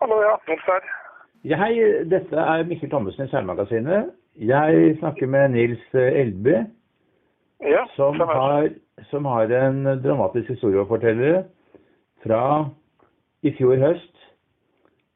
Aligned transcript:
Hallo, 0.00 0.20
ja. 0.22 0.36
Nils 0.48 0.64
her. 0.68 0.88
Ja, 1.44 1.56
hei, 1.62 1.76
dette 2.10 2.36
er 2.36 2.64
Mikkel 2.68 2.90
Thommessen 2.92 3.28
i 3.28 3.30
Seilmagasinet. 3.32 4.10
Jeg 4.36 4.96
snakker 4.98 5.26
med 5.26 5.54
Nils 5.54 5.84
Elby, 5.94 6.56
Ja, 7.64 7.86
som 7.96 8.20
har, 8.20 8.68
som 9.10 9.24
har 9.24 9.52
en 9.56 9.84
dramatisk 10.04 10.50
historie 10.52 10.82
å 10.82 10.88
fortelle 10.90 11.46
fra 12.26 12.42
i 13.40 13.54
fjor 13.56 13.80
høst, 13.80 14.12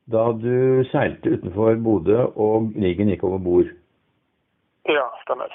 da 0.08 0.30
du 0.32 0.80
seilte 0.88 1.36
utenfor 1.36 1.76
Bodø 1.84 2.24
og 2.40 2.72
Nigen 2.72 3.12
gikk 3.12 3.26
over 3.28 3.42
bord. 3.44 3.68
Ja, 4.88 5.04
stemmer. 5.26 5.52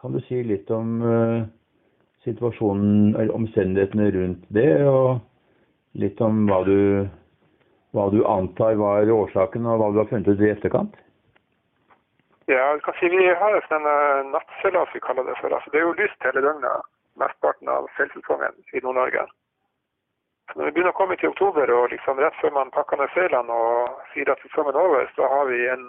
Kan 0.00 0.16
du 0.16 0.20
si 0.26 0.42
litt 0.42 0.70
om 0.74 0.98
uh, 1.04 1.46
situasjonen, 2.26 3.14
eller 3.14 3.36
omstendighetene 3.36 4.10
rundt 4.16 4.44
det, 4.50 4.72
og 4.88 5.20
litt 6.00 6.20
om 6.24 6.46
hva 6.50 6.64
du, 6.66 7.06
hva 7.96 8.08
du 8.14 8.20
antar 8.26 8.78
var 8.80 9.10
årsaken, 9.10 9.66
og 9.66 9.80
hva 9.80 9.90
du 9.92 10.00
har 10.02 10.10
funnet 10.10 10.30
ut 10.30 10.42
i 10.42 10.50
etterkant? 10.52 10.96
Ja, 12.50 12.72
du 12.74 12.80
kan 12.86 12.96
si 12.98 13.10
vi 13.10 13.26
har 13.42 13.54
en 13.54 13.66
sånn 13.68 13.86
eh, 13.86 14.24
nattseilas, 14.32 14.90
vi 14.94 15.02
kaller 15.04 15.26
det 15.26 15.36
for. 15.38 15.52
Altså, 15.54 15.70
det 15.70 15.80
er 15.80 15.86
jo 15.86 15.98
lyst 15.98 16.26
hele 16.26 16.42
døgnet, 16.42 16.88
mesteparten 17.20 17.70
av 17.70 17.86
seilsesongen 17.96 18.58
i 18.74 18.82
Nord-Norge. 18.82 19.26
Når 20.56 20.66
vi 20.66 20.72
begynner 20.74 20.90
å 20.90 20.98
komme 20.98 21.14
til 21.20 21.30
oktober, 21.30 21.70
og 21.70 21.92
liksom 21.92 22.18
rett 22.18 22.34
før 22.42 22.56
man 22.56 22.72
pakker 22.74 22.98
ned 22.98 23.12
seilene 23.14 23.54
og 23.54 24.00
sier 24.14 24.32
at 24.32 24.42
sesongen 24.42 24.74
er 24.74 24.82
over, 24.82 25.06
så 25.14 25.28
har 25.30 25.46
vi 25.50 25.60
en 25.70 25.84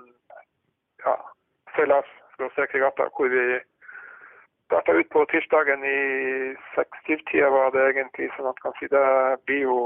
ja, 1.06 1.16
seilas 1.76 2.10
hvor 2.42 3.30
vi 3.30 3.60
starta 4.72 4.94
ut 4.94 5.10
på 5.10 5.26
tirsdagen 5.30 5.84
i 5.84 5.98
seks-syv-tida 6.76 7.50
var 7.50 7.74
det 7.74 7.84
egentlig. 7.90 8.30
sånn 8.38 8.50
at 8.50 8.62
kan 8.64 8.74
si 8.80 8.88
det 8.90 9.04
blir 9.46 9.66
jo 9.66 9.78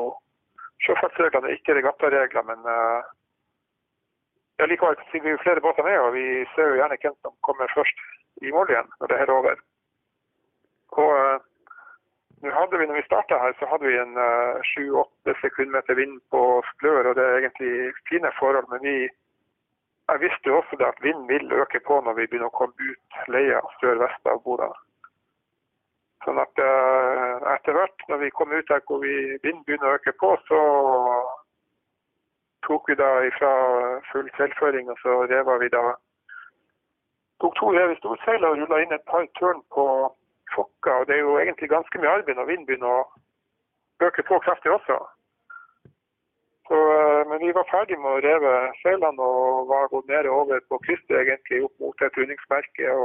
Sjøfartsreglene 0.84 1.50
er 1.50 1.58
ikke 1.58 1.78
regattaregler, 1.78 2.46
men 2.50 2.68
uh, 2.68 3.08
ja, 4.60 4.68
likevel 4.68 4.98
kan 5.00 5.24
vi 5.24 5.32
er 5.32 5.38
jo 5.38 5.44
flere 5.44 5.64
båter 5.64 5.88
med, 5.88 5.98
og 6.00 6.14
vi 6.18 6.26
ser 6.54 6.72
jo 6.72 6.80
gjerne 6.82 7.00
hvem 7.02 7.18
som 7.22 7.36
kommer 7.48 7.72
først 7.76 8.06
i 8.44 8.52
mål 8.52 8.72
igjen 8.74 8.92
når 9.00 9.12
det 9.12 9.20
her 9.22 9.32
er 9.32 9.40
over. 9.40 9.62
Og 11.02 11.12
uh, 11.12 12.54
hadde 12.60 12.80
vi, 12.80 12.86
når 12.86 13.00
vi 13.00 13.08
starta 13.08 13.40
her, 13.42 13.56
så 13.60 13.68
hadde 13.72 13.88
vi 13.90 13.98
en 13.98 14.18
sju-åtte 14.70 15.34
sekundmeter 15.42 15.98
vind 15.98 16.20
på 16.32 16.42
sklør, 16.74 17.10
og 17.10 17.16
det 17.18 17.24
er 17.26 17.38
egentlig 17.40 17.94
fine 18.10 18.32
forhold. 18.40 18.68
Men 18.70 18.84
vi 18.86 18.98
jeg 20.12 20.22
visste 20.22 20.50
jo 20.50 20.58
også 20.58 20.76
det 20.80 20.86
at 20.86 21.04
vinden 21.04 21.28
vil 21.28 21.54
øke 21.62 21.80
på 21.88 21.96
når 22.06 22.14
vi 22.14 22.28
begynner 22.28 22.52
å 22.52 22.58
komme 22.60 22.90
ut 22.92 23.32
leia 23.34 23.62
sør-vest 23.80 24.30
av 24.30 24.44
Bodø. 24.46 24.68
Sånn 26.26 26.42
at 26.42 26.62
eh, 26.62 27.34
etter 27.54 27.76
hvert, 27.78 28.06
når 28.10 28.24
vi 28.24 28.32
kom 28.34 28.54
ut 28.54 28.70
der 28.70 28.82
hvor 28.90 29.02
vi 29.04 29.14
vinden 29.44 29.64
begynner 29.68 29.92
å 29.92 29.98
øke 30.00 30.14
på, 30.18 30.32
så 30.48 30.62
tok 32.66 32.90
vi 32.90 32.96
da 32.98 33.10
ifra 33.28 33.52
full 34.12 34.30
seilføring, 34.38 34.90
og 34.90 34.98
så 35.04 35.20
reva 35.30 35.60
vi 35.62 35.70
da 35.74 35.84
tok 37.44 37.54
to 37.60 37.70
rev 37.76 37.94
i 37.94 37.98
storseilet 38.00 38.48
og 38.50 38.58
rulla 38.62 38.80
inn 38.82 38.96
et 38.96 39.06
par 39.12 39.28
tørn 39.40 39.62
på 39.76 39.86
Fokka. 40.56 41.02
Og 41.02 41.08
det 41.08 41.18
er 41.18 41.22
jo 41.28 41.36
egentlig 41.42 41.70
ganske 41.70 42.02
mye 42.02 42.16
arbeid 42.18 42.40
når 42.40 42.50
vinden 42.50 42.66
begynner 42.70 42.96
å 42.96 44.08
øke 44.08 44.26
på 44.26 44.40
kraftig 44.48 44.72
også. 44.74 44.98
Så, 46.66 46.80
eh, 46.96 47.22
men 47.30 47.44
vi 47.44 47.52
var 47.54 47.68
ferdig 47.70 48.00
med 48.02 48.16
å 48.16 48.24
reve 48.26 48.54
seilene 48.80 49.22
og 49.22 49.68
var 49.70 49.92
gått 49.92 50.10
ned 50.10 50.26
over 50.26 50.64
på 50.72 50.80
krysset 50.88 51.20
egentlig 51.20 51.62
opp 51.68 51.76
mot 51.84 52.02
et 52.02 52.18
rundingsmerke. 52.18 52.96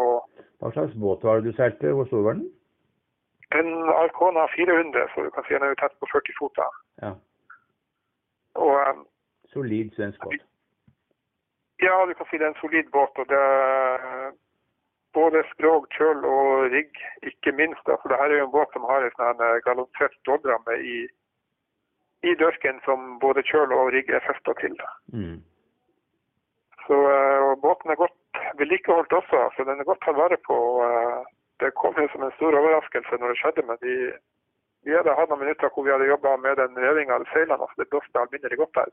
Hva 0.65 0.73
slags 0.73 0.97
båt 1.05 1.29
var 1.29 1.41
det 1.41 1.53
du 1.53 1.59
seilte? 1.59 1.93
Hvor 1.93 2.09
stor 2.09 2.25
var 2.25 2.39
den? 2.41 2.49
En 3.59 3.69
Arcona 3.91 4.47
400, 4.57 5.09
så 5.15 5.23
du 5.27 5.31
kan 5.31 5.45
si 5.45 5.55
den 5.55 5.63
er 5.67 5.73
jo 5.73 5.81
tett 5.81 5.97
på 5.99 6.07
40 6.13 6.37
fot. 6.39 6.61
Ja, 7.03 7.11
Og 8.55 8.77
um, 8.91 9.07
solid 9.53 9.91
svensk 9.97 10.23
båt. 10.23 10.45
ja, 11.83 11.95
du 12.07 12.15
kan 12.15 12.27
si 12.31 12.39
det 12.39 12.47
er 12.47 12.53
en 12.55 12.63
solid 12.63 12.91
båt. 12.93 13.19
og 13.19 13.27
det 13.29 13.43
både 15.13 15.43
skrog, 15.51 15.87
kjøl 15.97 16.25
og 16.25 16.71
rigg, 16.75 16.99
ikke 17.27 17.53
minst. 17.53 17.83
da, 17.87 17.97
For 18.01 18.09
det 18.13 18.19
her 18.21 18.31
er 18.31 18.39
jo 18.39 18.47
en 18.49 18.57
båt 18.57 18.73
som 18.73 18.87
har 18.91 19.03
en 19.07 19.17
sånn 19.17 19.87
her 19.99 20.13
stålramme 20.21 20.77
i, 20.95 20.99
i 22.23 22.35
dørken 22.43 22.81
som 22.85 23.19
både 23.25 23.43
kjøl 23.51 23.75
og 23.75 23.93
rigg 23.95 24.11
er 24.11 24.27
festa 24.27 24.55
til. 24.61 24.77
Mm. 25.13 25.41
Så 26.87 26.95
eh, 27.11 27.41
og 27.49 27.61
Båten 27.63 27.91
er 27.91 27.99
godt 27.99 28.41
vedlikeholdt 28.59 29.13
også, 29.13 29.43
så 29.57 29.67
den 29.67 29.81
er 29.81 29.89
godt 29.89 30.03
tatt 30.05 30.19
vare 30.19 30.39
på. 30.47 30.55
og, 30.55 30.83
eh, 30.87 31.37
Det 31.61 31.71
kom 31.77 31.97
jo 32.01 32.09
som 32.13 32.25
en 32.25 32.37
stor 32.39 32.57
overraskelse 32.57 33.19
når 33.21 33.33
det 33.33 33.39
skjedde, 33.41 33.65
men 33.69 33.81
vi, 33.85 33.95
vi 34.89 34.97
hadde 34.97 35.17
hatt 35.19 35.33
noen 35.33 35.43
minutter 35.45 35.73
hvor 35.75 35.85
vi 35.87 35.93
hadde 35.93 36.09
jobba 36.09 36.37
med 36.41 36.57
den 36.61 36.79
revinga 36.85 37.19
av 37.19 37.27
seilene. 37.33 37.61
altså 37.61 37.83
Det 37.83 37.91
blåste 37.93 38.23
alminnelig 38.23 38.61
godt 38.63 38.79
der. 38.81 38.93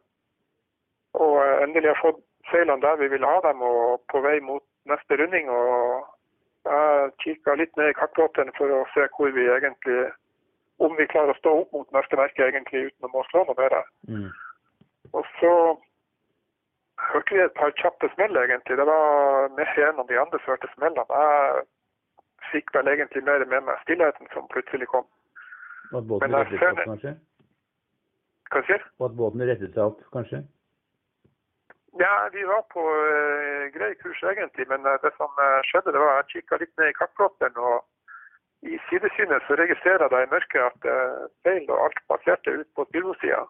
Og 1.24 1.34
eh, 1.46 1.64
endelig 1.64 1.94
har 1.94 2.04
fått 2.04 2.22
seilene 2.52 2.84
der 2.84 3.00
vi 3.02 3.12
ville 3.14 3.32
ha 3.34 3.40
dem, 3.48 3.64
og 3.64 4.04
på 4.12 4.22
vei 4.26 4.38
mot 4.44 4.64
neste 4.92 5.20
runding. 5.20 5.50
og 5.50 6.08
Jeg 6.68 7.12
kikka 7.24 7.56
litt 7.56 7.76
ned 7.80 7.94
i 7.94 8.00
kartplåten 8.00 8.52
for 8.60 8.74
å 8.80 8.86
se 8.94 9.08
hvor 9.16 9.32
vi 9.36 9.48
egentlig 9.48 10.08
om 10.84 10.94
vi 10.98 11.08
klarer 11.10 11.34
å 11.34 11.40
stå 11.40 11.54
opp 11.62 11.72
mot 11.74 11.96
neste 11.96 12.20
merke 12.20 12.46
egentlig 12.46 12.90
uten 12.92 13.16
å 13.16 13.24
slå 13.32 13.44
noe 13.48 13.58
mer. 13.58 13.76
Mm. 14.10 14.30
Og 15.16 15.26
så 15.40 15.54
hørte 17.12 17.34
vi 17.34 17.42
et 17.46 17.56
par 17.58 17.74
kjappe 17.80 18.10
smell, 18.14 18.38
egentlig. 18.44 18.78
Det 18.78 18.86
var 18.90 19.50
mer 19.58 19.82
en 19.88 20.04
av 20.04 20.08
de 20.12 20.20
andre 20.22 20.42
som 20.44 20.54
hørte 20.54 20.70
smellene. 20.76 21.06
Jeg 21.10 21.66
fikk 22.52 22.74
vel 22.76 22.90
egentlig 22.92 23.24
mer 23.24 23.46
med 23.46 23.66
meg 23.70 23.82
stillheten 23.86 24.30
som 24.34 24.48
plutselig 24.54 24.88
kom. 24.92 25.08
Og 25.92 26.02
at 26.02 26.08
båten 26.12 26.36
rettet 26.36 26.60
seg 26.60 26.76
opp, 26.76 26.86
kanskje? 26.92 27.16
Hva 28.52 28.62
sier? 28.68 28.86
Og 29.00 29.10
at 29.10 29.18
båten 29.20 29.44
rettet 29.50 29.76
seg 29.76 29.84
opp, 29.84 30.06
kanskje? 30.16 30.44
Ja, 31.98 32.14
vi 32.34 32.44
var 32.46 32.64
på 32.74 32.84
uh, 32.84 33.68
grei 33.74 33.94
kurs 34.02 34.20
egentlig, 34.32 34.68
men 34.70 34.86
uh, 34.86 35.00
det 35.04 35.12
som 35.18 35.32
uh, 35.42 35.62
skjedde, 35.66 35.94
det 35.96 36.02
var 36.04 36.20
at 36.20 36.30
jeg 36.30 36.44
kikka 36.44 36.60
litt 36.62 36.74
ned 36.78 36.92
i 36.92 36.98
kartplotteren, 36.98 37.58
og 37.58 38.70
i 38.70 38.78
sidesynet 38.90 39.46
så 39.48 39.58
registrerer 39.58 40.14
jeg 40.14 40.28
i 40.28 40.32
mørket 40.34 40.68
at 40.68 40.90
uh, 40.92 41.26
feil 41.48 41.66
og 41.72 41.88
alt 41.88 42.02
passerte 42.12 42.54
ut 42.60 42.70
på 42.78 42.86
styrosida. 42.92 43.44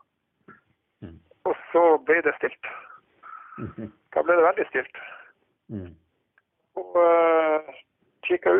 Mm. 1.03 1.18
Og 1.50 1.56
så 1.74 1.86
ble 2.07 2.22
det 2.24 2.36
stilt. 2.40 2.72
Mhm. 3.57 3.91
Da 4.13 4.24
ble 4.24 4.38
det 4.38 4.46
veldig 4.46 4.66
stilt. 4.69 5.00
Mm. 5.74 5.91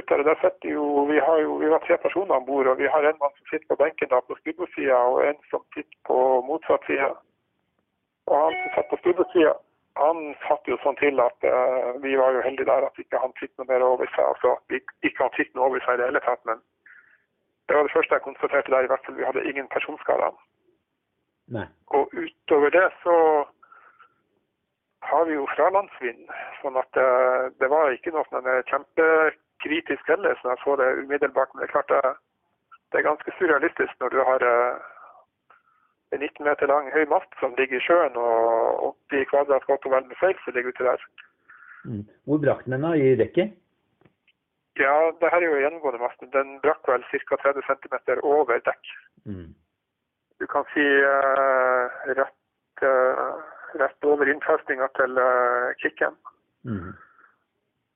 Ut 0.07 0.25
der, 0.25 0.35
sitter 0.41 0.69
jo 0.69 1.06
vi, 1.12 1.19
har 1.19 1.38
jo 1.44 1.57
vi 1.59 1.69
var 1.69 1.79
tre 1.84 1.97
personer 1.97 2.35
om 2.35 2.45
bord, 2.45 2.68
og 2.68 2.78
vi 2.78 2.88
har 2.88 3.03
en 3.03 3.19
mann 3.19 3.34
som 3.38 3.47
sitter 3.50 3.68
på 3.69 3.75
benken 3.84 4.09
da 4.09 4.19
på 4.19 4.35
styrbordssida, 4.40 4.95
og 4.95 5.28
en 5.28 5.40
som 5.51 5.63
sitter 5.75 5.97
på 6.07 6.18
motsatt 6.47 6.85
side. 6.88 7.09
Og 8.28 8.35
han 8.44 8.56
som 8.62 8.72
satt 8.75 8.90
på 8.91 9.00
styrbordssida, 9.01 9.53
han 9.97 10.35
satt 10.46 10.69
jo 10.72 10.78
sånn 10.84 11.00
til 11.01 11.19
at 11.19 11.47
uh, 11.50 11.97
vi 12.03 12.16
var 12.19 12.35
jo 12.35 12.44
heldige 12.46 12.69
der 12.69 12.88
at 12.88 13.01
ikke 13.01 13.19
han 13.19 13.35
fikk 13.40 13.51
noe 13.57 13.67
mer 13.72 13.84
over 13.84 14.07
seg. 14.13 14.23
Altså 14.23 14.53
at 14.56 14.63
vi 14.72 14.79
ikke 15.09 15.25
han 15.25 15.35
fikk 15.35 15.51
noe 15.56 15.72
over 15.72 15.84
seg 15.84 15.97
i 15.97 16.01
det 16.01 16.09
hele 16.12 16.23
tatt, 16.23 16.44
men 16.50 16.62
det 17.67 17.75
var 17.75 17.88
det 17.88 17.96
første 17.96 18.16
jeg 18.16 18.25
konstaterte 18.28 18.72
der. 18.72 18.88
I 18.88 18.91
hvert 18.94 19.06
fall 19.06 19.17
vi 19.17 19.28
hadde 19.28 19.46
ingen 19.50 19.67
personskader. 19.73 20.38
Nei. 21.57 21.66
Og 21.97 22.13
utover 22.13 22.72
det 22.75 22.88
så 23.01 23.17
har 25.07 25.28
vi 25.28 25.35
jo 25.35 25.47
fralandsvind, 25.56 26.31
sånn 26.62 26.79
at 26.79 26.90
det, 26.96 27.09
det 27.62 27.69
var 27.72 27.91
ikke 27.96 28.12
noe 28.16 28.28
sånn 28.29 28.47
kjempekritisk 29.57 30.07
heller, 30.07 30.35
så 30.41 30.50
jeg 30.50 30.57
så 30.63 30.75
det 30.75 31.03
umiddelbart. 31.03 31.50
Men 31.53 31.62
det 31.62 31.68
er 31.68 31.75
klart 31.75 31.90
det, 31.90 32.01
det 32.91 32.97
er 33.00 33.09
ganske 33.09 33.31
surrealistisk 33.38 33.94
når 34.00 34.09
du 34.09 34.19
har 34.29 34.40
eh, 34.44 34.75
en 36.13 36.19
19 36.19 36.45
meter 36.45 36.68
lang 36.68 36.91
høy 36.94 37.06
mast 37.09 37.31
som 37.40 37.56
ligger 37.57 37.78
i 37.78 37.85
sjøen, 37.85 38.16
og 38.16 38.96
80 39.12 39.25
kvadrat 39.31 39.66
godt 39.66 39.88
seil 40.19 40.35
som 40.44 40.53
ligger 40.53 40.69
ute 40.69 40.84
der. 40.84 41.01
Mm. 41.85 42.06
Hvor 42.25 42.38
brakk 42.38 42.66
den 42.66 42.81
da? 42.81 42.94
I 42.94 43.16
dekket? 43.16 43.53
Ja, 44.79 45.12
det 45.19 45.29
her 45.31 45.41
er 45.41 45.50
jo 45.50 45.59
gjennomgående 45.59 46.00
masten. 46.00 46.31
Den 46.31 46.59
brakk 46.62 46.88
vel 46.88 47.03
ca. 47.12 47.35
30 47.35 47.62
cm 47.67 48.19
over 48.23 48.59
dekk. 48.59 48.91
Mm. 49.25 49.56
Du 50.40 50.46
kan 50.46 50.63
si 50.73 50.85
uh, 50.85 51.90
rett, 52.14 52.84
uh, 52.85 53.41
rett 53.82 54.05
over 54.05 54.29
innfestninga 54.29 54.87
til 54.99 55.17
uh, 55.17 55.73
kicken 55.82 56.16
Mm. 56.67 56.91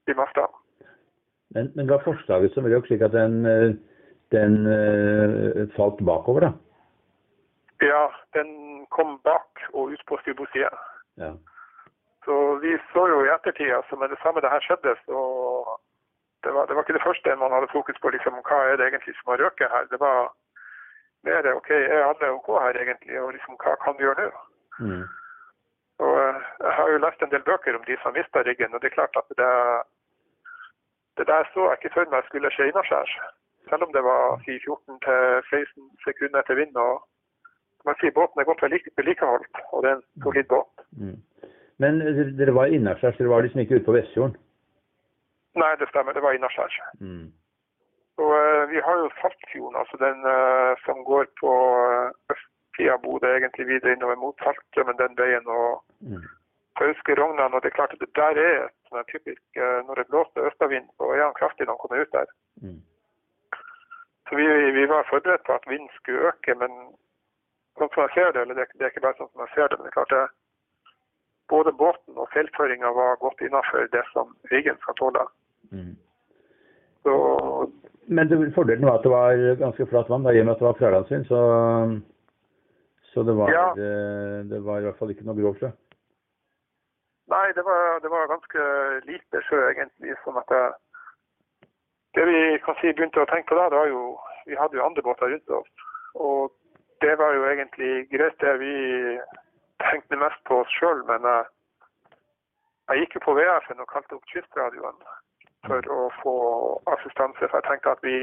i 0.07 0.13
masta. 0.15 0.45
Men, 1.55 1.71
men 1.75 1.85
det 1.85 1.93
var 1.93 2.03
forslaget 2.05 2.53
som 2.53 2.65
røk 2.65 2.87
slik 2.87 3.01
at 3.03 3.15
den, 3.15 3.45
eh, 3.45 3.73
den 4.31 4.53
uh, 4.67 5.67
falt 5.75 5.99
bakover, 6.07 6.47
da? 6.47 6.51
Ja, 7.81 8.03
den 8.37 8.49
kom 8.95 9.17
bak 9.23 9.63
og 9.73 9.91
ut 9.91 10.03
på 10.07 10.19
styrbordssida. 10.21 10.69
Ja. 11.17 11.31
Så 12.25 12.35
vi 12.63 12.77
så 12.93 13.07
jo 13.11 13.23
i 13.25 13.33
ettertid, 13.33 13.71
altså 13.73 13.95
med 13.95 14.09
det 14.13 14.19
samme 14.21 14.41
det 14.41 14.53
her 14.53 14.63
skjedde, 14.63 14.93
så 15.05 15.17
det 16.43 16.51
var, 16.55 16.65
det 16.65 16.75
var 16.75 16.83
ikke 16.85 16.97
det 16.97 17.07
første 17.07 17.35
man 17.35 17.55
hadde 17.55 17.73
fokus 17.77 17.97
på, 18.01 18.09
liksom, 18.15 18.37
hva 18.47 18.59
er 18.67 18.77
det 18.77 18.87
egentlig 18.87 19.15
som 19.17 19.33
har 19.33 19.41
røket 19.43 19.73
her. 19.73 19.89
Det 19.93 19.99
var 19.99 20.31
mer 21.27 21.49
OK, 21.55 21.69
er 21.71 22.05
alle 22.09 22.31
OK 22.37 22.49
her 22.65 22.77
egentlig, 22.83 23.21
og 23.21 23.33
liksom, 23.35 23.57
hva 23.63 23.73
kan 23.83 23.97
vi 23.97 24.07
gjøre 24.07 24.29
nå? 24.29 24.45
Mm. 24.85 25.03
Og 26.05 26.13
eh, 26.21 26.37
Jeg 26.65 26.73
har 26.77 26.87
jo 26.89 27.01
lest 27.05 27.21
en 27.21 27.33
del 27.33 27.43
bøker 27.49 27.77
om 27.77 27.83
de 27.89 27.97
som 28.01 28.15
mista 28.17 28.41
riggen, 28.45 28.73
og 28.73 28.81
det 28.81 28.89
er 28.89 28.97
klart 28.99 29.17
at 29.21 29.27
det, 29.41 29.51
det 31.17 31.27
der 31.27 31.43
så 31.53 31.61
jeg 31.69 31.77
ikke 31.77 31.95
for 31.95 32.11
meg 32.13 32.27
skulle 32.27 32.51
skje 32.55 32.69
innaskjærs. 32.71 33.13
Selv 33.69 33.83
om 33.85 33.91
det 33.95 34.03
var 34.03 34.23
si, 34.45 34.53
14-16 34.65 35.89
sekunder 36.05 36.39
etter 36.39 36.59
vind 36.61 36.75
og 36.75 36.93
man 37.85 37.97
sier 37.99 38.13
båten 38.13 38.39
er 38.41 38.49
godt 38.49 38.63
vedlikeholdt, 38.97 39.55
og 39.73 39.83
det 39.83 39.89
er 39.91 39.95
en 39.95 40.07
solid 40.23 40.47
båt. 40.53 40.73
Mm. 41.01 41.19
Men 41.81 42.01
dere 42.39 42.53
var 42.55 42.65
innaskjærs, 42.65 43.17
dere 43.17 43.29
var 43.33 43.41
liksom 43.41 43.59
ikke 43.59 43.75
ute 43.75 43.87
på 43.87 43.95
Vestfjorden? 43.97 44.35
Nei, 45.61 45.71
det 45.79 45.87
stemmer. 45.89 46.13
Det 46.13 46.23
var 46.23 46.35
innaskjærs. 46.37 46.75
Mm. 46.99 47.27
Og 48.21 48.31
uh, 48.41 48.63
vi 48.71 48.77
har 48.85 48.95
jo 49.01 49.07
Saltfjorden, 49.21 49.79
altså 49.81 49.95
den 50.05 50.17
uh, 50.35 50.71
som 50.85 50.97
går 51.11 51.25
på 51.41 51.51
uh, 51.85 52.33
østsida 52.33 52.93
av 52.95 53.01
Bodø, 53.05 53.31
egentlig 53.33 53.65
videre 53.71 53.95
innover 53.95 54.19
mot 54.23 54.37
Saltstrømmen 54.43 55.01
den 55.03 55.17
veien. 55.21 55.47
og 55.47 55.83
Mm. 56.01 56.23
Fauske 56.79 57.15
Rognan, 57.19 57.53
og 57.53 57.61
det 57.61 57.71
er 57.71 57.77
klart 57.79 57.93
at 57.93 57.99
det 58.03 58.11
der 58.15 58.37
er 58.39 58.57
et 58.65 58.75
sånn 58.89 59.07
typisk 59.11 59.59
Når 59.87 59.99
det 59.99 60.07
blåser 60.11 60.47
østavind, 60.47 60.87
så 60.97 61.09
er 61.15 61.23
han 61.25 61.37
kraftig 61.39 61.67
når 61.67 61.75
han 61.75 61.81
kommer 61.83 62.03
ut 62.03 62.15
der. 62.15 62.29
Mm. 62.63 62.79
Så 64.29 64.37
vi, 64.39 64.45
vi 64.77 64.85
var 64.87 65.09
forberedt 65.09 65.43
på 65.47 65.53
at 65.57 65.67
vinden 65.67 65.89
skulle 65.97 66.29
øke, 66.31 66.55
men 66.61 66.71
sånn 67.79 67.91
som 67.91 68.05
jeg 68.05 68.13
ser 68.15 68.31
det, 68.31 68.45
eller 68.45 68.55
det, 68.59 68.69
det 68.79 68.85
er 68.87 68.93
ikke 68.93 69.03
bare 69.07 69.19
sånn 69.19 69.31
som 69.33 69.43
jeg 69.43 69.53
ser 69.55 69.67
det, 69.67 69.79
men 69.79 69.87
det 69.87 69.91
er 69.91 69.97
klart 69.97 70.15
det, 70.15 70.23
både 71.51 71.73
båten 71.81 72.21
og 72.21 72.31
seilføringa 72.31 72.93
var 72.95 73.19
godt 73.25 73.43
innafor 73.43 73.89
det 73.91 74.03
som 74.13 74.31
riggen 74.53 74.79
skal 74.83 74.95
tåle. 75.01 75.25
Mm. 75.75 75.93
Så 77.03 77.13
Men 78.07 78.29
det, 78.29 78.39
fordelen 78.55 78.87
var 78.87 78.99
at 78.99 79.03
det 79.03 79.11
var 79.11 79.43
ganske 79.59 79.87
flatt 79.91 80.09
vann, 80.09 80.23
da, 80.23 80.31
i 80.31 80.41
og 80.41 80.47
med 80.47 80.55
at 80.55 80.63
det 80.63 80.67
var 80.69 80.79
fralandsvind. 80.79 81.27
Så, 81.27 81.41
så 83.11 83.23
det, 83.27 83.35
var, 83.35 83.51
Ja. 83.51 83.67
det, 83.75 83.91
det 84.49 84.63
var 84.63 84.79
i 84.79 84.87
hvert 84.87 84.99
fall 84.99 85.11
ikke 85.11 85.27
noe 85.27 85.39
grov 85.41 85.59
sjø. 85.59 85.71
Nei, 87.31 87.51
det 87.55 87.63
var, 87.63 87.99
det 88.03 88.09
var 88.11 88.27
ganske 88.27 88.63
lite 89.07 89.41
sjø, 89.47 89.59
egentlig. 89.71 90.15
sånn 90.23 90.39
at 90.41 90.51
det, 90.51 90.63
det 92.17 92.25
vi 92.27 92.41
kan 92.65 92.75
si 92.81 92.91
begynte 92.91 93.23
å 93.23 93.29
tenke 93.31 93.53
på 93.53 93.59
da, 93.59 93.69
det 93.71 93.79
var 93.79 93.91
jo 93.91 94.03
Vi 94.49 94.57
hadde 94.57 94.73
jo 94.77 94.83
andre 94.83 95.03
båter 95.05 95.29
rundt 95.29 95.51
oss. 95.53 95.87
Og 96.17 96.49
det 97.05 97.13
var 97.19 97.35
jo 97.37 97.43
egentlig 97.45 98.07
greit, 98.09 98.39
det. 98.41 98.55
Vi 98.57 98.73
tenkte 99.85 100.17
mest 100.17 100.41
på 100.49 100.63
oss 100.63 100.71
sjøl, 100.79 101.03
men 101.05 101.27
jeg, 101.29 101.43
jeg 102.89 103.03
gikk 103.03 103.19
jo 103.19 103.21
på 103.27 103.35
VF-en 103.37 103.83
og 103.85 103.91
kalte 103.93 104.17
opp 104.17 104.33
kystradioen 104.33 104.97
for 105.69 105.91
å 105.93 105.99
få 106.23 106.35
assistanse. 106.95 107.45
For 107.45 107.59
jeg 107.59 107.69
tenkte 107.69 107.93
at 107.93 108.01
vi 108.07 108.17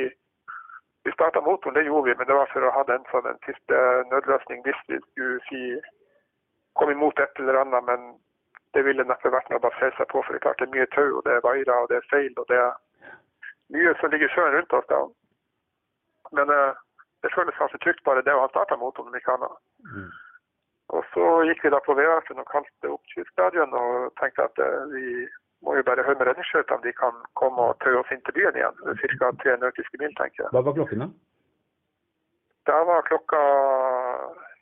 vi 1.07 1.13
starta 1.15 1.41
motoren, 1.41 1.75
det 1.75 1.87
gjorde 1.87 2.11
vi, 2.11 2.15
men 2.19 2.27
det 2.27 2.35
var 2.37 2.51
for 2.53 2.67
å 2.67 2.75
ha 2.75 2.83
den 2.85 3.05
som 3.11 3.27
en 3.27 3.39
siste 3.47 3.77
nødløsning 4.11 4.65
hvis 4.67 4.81
vi 4.91 4.99
skulle 5.01 5.39
si 5.47 5.61
kom 6.77 6.91
imot 6.91 7.23
et 7.23 7.41
eller 7.41 7.63
annet. 7.63 7.87
Men 7.87 8.03
det 8.77 8.85
ville 8.85 9.07
neppe 9.07 9.33
vært 9.33 9.49
noe 9.51 9.61
å 9.61 9.65
basere 9.65 9.95
seg 9.97 10.11
på, 10.13 10.21
for 10.23 10.35
det 10.35 10.41
er 10.41 10.45
klart 10.47 10.61
det 10.61 10.69
er 10.69 10.75
mye 10.77 10.91
tau, 10.95 11.09
og 11.19 11.25
det 11.27 11.35
er 11.35 11.45
vaiere, 11.47 11.81
og 11.83 11.89
det 11.91 11.99
er 11.99 12.09
seil, 12.11 12.33
og 12.37 12.47
det 12.51 12.61
er 12.61 13.17
mye 13.75 13.95
som 14.01 14.13
ligger 14.13 14.33
sjøen 14.35 14.55
rundt 14.57 14.77
oss 14.79 14.89
da. 14.93 15.01
Men 16.37 16.53
eh, 16.53 16.81
det 17.25 17.33
føles 17.35 17.57
kanskje 17.59 17.81
trygt 17.85 18.05
bare 18.09 18.25
det 18.27 18.35
å 18.37 18.45
ha 18.45 18.51
starta 18.53 18.77
motoren, 18.81 19.11
om 19.13 19.19
ikke 19.19 19.37
annet. 19.37 19.61
Mm. 19.89 20.09
Og 20.97 21.05
så 21.13 21.27
gikk 21.49 21.65
vi 21.65 21.73
da 21.73 21.81
på 21.85 21.97
VF-en 21.97 22.41
og 22.41 22.49
kalte 22.53 22.93
opp 22.95 23.13
kystradioen 23.13 23.75
og 23.77 24.09
tenkte 24.21 24.47
at 24.49 24.63
eh, 24.65 24.85
vi 24.93 25.07
må 25.67 25.75
jo 25.77 25.85
bare 25.85 26.05
høre 26.07 26.21
med 26.21 26.31
redningsskøytene 26.31 26.79
om 26.79 26.85
de 26.85 26.93
kan 26.97 27.17
komme 27.41 27.71
og 27.73 27.81
taue 27.85 28.01
oss 28.01 28.13
inn 28.15 28.23
til 28.27 28.37
byen 28.39 28.57
igjen. 28.57 28.79
Ca. 29.19 29.33
tre 29.43 29.57
nautiske 29.61 30.01
mil, 30.01 30.15
tenker 30.21 30.45
jeg. 30.45 30.53
Hva 30.55 30.63
var 30.65 30.77
klokken, 30.79 31.05
da? 31.05 31.11
Da 32.69 32.79
var 32.85 33.07
klokka 33.09 33.41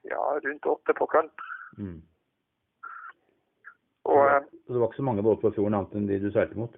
ja, 0.06 0.20
rundt 0.46 0.68
åtte 0.72 0.94
på 0.94 1.08
kvelden. 1.10 1.46
Mm. 1.76 1.98
Så 4.66 4.72
det 4.72 4.80
var 4.80 4.90
ikke 4.90 5.02
så 5.02 5.08
mange 5.08 5.22
båter 5.22 5.46
på 5.46 5.54
fjorden 5.54 5.78
annet 5.78 5.94
enn 5.94 6.08
de 6.10 6.18
du 6.18 6.30
seilte 6.34 6.58
mot? 6.58 6.74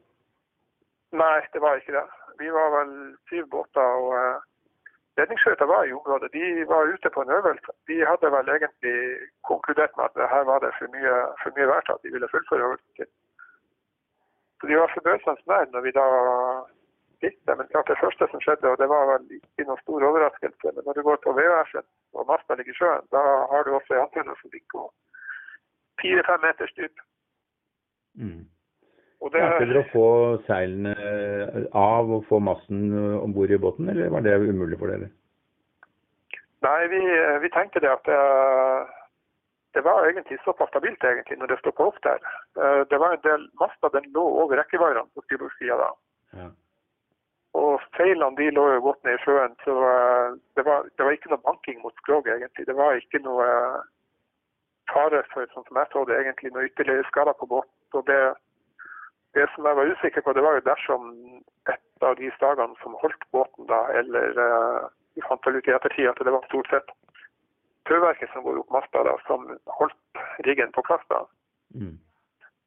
nei, 1.17 1.41
det 1.53 1.61
var 1.65 1.79
ikke 1.79 1.95
det. 1.97 2.05
Vi 2.39 2.51
var 2.53 2.69
vel 2.77 2.91
syv 3.31 3.47
båter, 3.55 3.93
og 4.01 4.11
eh, 4.19 4.43
redningsskøyta 5.21 5.65
var 5.65 5.87
i 5.89 5.95
området. 5.97 6.29
De 6.35 6.67
var 6.73 6.93
ute 6.95 7.11
på 7.15 7.23
en 7.23 7.33
øvelse. 7.39 7.73
De 7.89 7.97
hadde 8.11 8.33
vel 8.37 8.51
egentlig 8.55 8.97
konkludert 9.51 9.97
med 9.97 10.05
at 10.05 10.31
her 10.35 10.45
var 10.51 10.61
det 10.65 10.75
for 10.79 10.93
mye, 10.95 11.15
for 11.43 11.57
mye 11.57 11.71
vær 11.71 11.87
til 11.87 11.97
at 11.97 12.05
de 12.05 12.13
ville 12.15 12.31
fullføre 12.35 12.67
øvelsen. 12.67 13.11
Så 14.61 14.67
de 14.69 14.79
var 14.81 14.93
forbausende 14.95 15.49
nær 15.51 15.67
når 15.73 15.81
vi 15.87 15.97
da 16.01 16.07
fikk 17.23 17.37
det. 17.47 17.57
Men 17.59 17.71
klart 17.73 17.91
det 17.91 18.01
første 18.05 18.29
som 18.31 18.41
skjedde, 18.45 18.71
og 18.73 18.79
det 18.83 18.89
var 18.95 19.05
vel 19.13 19.27
ikke 19.41 19.67
noen 19.67 19.83
stor 19.83 20.09
overraskelse, 20.11 20.73
men 20.75 20.83
når 20.87 20.99
du 20.99 21.03
går 21.09 21.21
på 21.25 21.35
VHF-en 21.39 21.87
og 22.17 22.27
masta 22.31 22.55
ligger 22.55 22.75
i 22.75 22.81
sjøen, 22.81 23.07
da 23.15 23.23
har 23.53 23.63
du 23.65 23.75
også 23.75 23.95
en 23.95 24.05
antenne 24.07 24.35
som 24.41 24.55
ligger 24.55 24.71
på 24.75 24.83
fire-fem 26.03 26.45
meters 26.47 26.75
dyp. 26.79 27.07
Mm. 28.19 28.45
Og 29.19 29.33
det, 29.35 29.41
dere 29.43 29.83
å 29.83 29.89
få 29.91 30.09
seilene 30.47 30.93
av 31.75 32.11
og 32.15 32.27
få 32.29 32.39
massen 32.39 32.93
om 33.19 33.33
bord 33.35 33.51
i 33.51 33.59
båten, 33.59 33.89
eller 33.91 34.13
var 34.15 34.23
det 34.23 34.37
umulig 34.39 34.79
for 34.79 34.93
dere? 34.93 35.11
nei, 36.67 36.87
vi, 36.91 37.01
vi 37.43 37.51
tenkte 37.55 37.83
det 37.83 37.91
at 37.91 38.07
det, 38.07 38.19
det 39.75 39.85
var 39.87 40.07
egentlig 40.07 40.39
såpass 40.45 40.71
stabilt 40.73 41.05
egentlig 41.05 41.39
når 41.39 41.53
det 41.53 41.59
stoppa 41.61 41.91
opp 41.91 41.99
der. 42.03 42.23
Eh, 42.63 42.81
Det 42.91 42.99
var 42.99 43.13
en 43.15 43.27
del 43.27 43.49
master 43.61 43.93
den 43.95 44.09
lå 44.15 44.25
over 44.43 44.57
rekkevarene 44.59 45.07
på 45.15 45.23
styrbordssida 45.27 45.77
da. 45.83 45.91
Ja. 46.41 46.49
Og 47.59 47.85
seilene 47.97 48.37
de 48.41 48.51
lå 48.57 48.65
jo 48.75 48.81
godt 48.89 49.05
ned 49.05 49.19
i 49.19 49.23
sjøen, 49.25 49.55
så 49.65 49.77
eh, 49.93 50.35
det 50.57 50.65
var, 50.67 50.89
det 50.97 51.07
var 51.07 51.15
ikke 51.15 51.31
noe 51.35 51.45
banking 51.47 51.79
mot 51.85 51.95
skroget 52.03 52.35
egentlig. 52.35 52.67
Det 52.67 52.77
var 52.77 52.99
ikke 52.99 53.23
noe 53.27 53.47
eh, 53.47 53.79
fare 54.93 55.23
for, 55.33 55.49
sånn 55.55 55.67
som 55.69 55.81
jeg 55.81 55.91
så 55.93 56.05
det, 56.09 56.19
egentlig 56.21 56.53
noe 56.55 56.69
ytterligere 56.69 57.07
skader 57.09 57.37
på 57.39 57.49
båten. 57.51 57.75
Og 57.99 58.07
det, 58.11 58.21
det 59.37 59.47
som 59.55 59.69
jeg 59.69 59.79
var 59.81 59.93
usikker 59.93 60.25
på, 60.25 60.35
det 60.37 60.45
var 60.47 60.59
jo 60.59 60.67
dersom 60.69 61.11
et 61.73 62.07
av 62.09 62.17
de 62.21 62.31
stagene 62.37 62.77
som 62.83 62.97
holdt 63.03 63.29
båten 63.35 63.69
da, 63.71 63.83
eller 64.01 64.43
eh, 64.45 64.89
vi 65.19 65.25
fant 65.27 65.47
vel 65.47 65.59
ut 65.59 65.69
i 65.69 65.75
ettertid 65.75 66.11
at 66.11 66.21
det 66.25 66.35
var 66.35 66.47
stort 66.51 66.69
sett 66.73 66.93
tauverket 67.89 68.31
som 68.33 68.45
går 68.45 68.61
opp 68.61 68.71
masta 68.75 69.03
da, 69.07 69.17
som 69.27 69.49
holdt 69.79 70.23
riggen 70.47 70.73
på 70.77 70.85
plass 70.87 71.05
da. 71.13 71.25
Mm. 71.75 71.97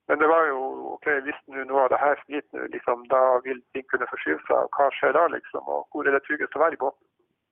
Men 0.09 0.19
det 0.19 0.27
var 0.27 0.47
jo 0.49 0.61
ok, 0.95 1.07
hvis 1.25 1.37
nå 1.47 1.63
noe 1.69 1.85
av 1.85 1.91
det 1.93 1.99
her 2.01 2.17
sliter 2.25 2.65
liksom, 2.73 3.05
da 3.13 3.21
vil 3.45 3.61
ting 3.71 3.85
kunne 3.91 4.09
forskyve 4.09 4.41
seg. 4.47 4.71
Hva 4.75 4.89
skjer 4.97 5.13
da, 5.15 5.27
liksom? 5.31 5.69
Og 5.71 5.85
hvor 5.93 6.07
er 6.07 6.17
det 6.17 6.23
tryggest 6.25 6.57
å 6.57 6.63
være 6.63 6.75
i 6.75 6.81
båten? 6.81 7.05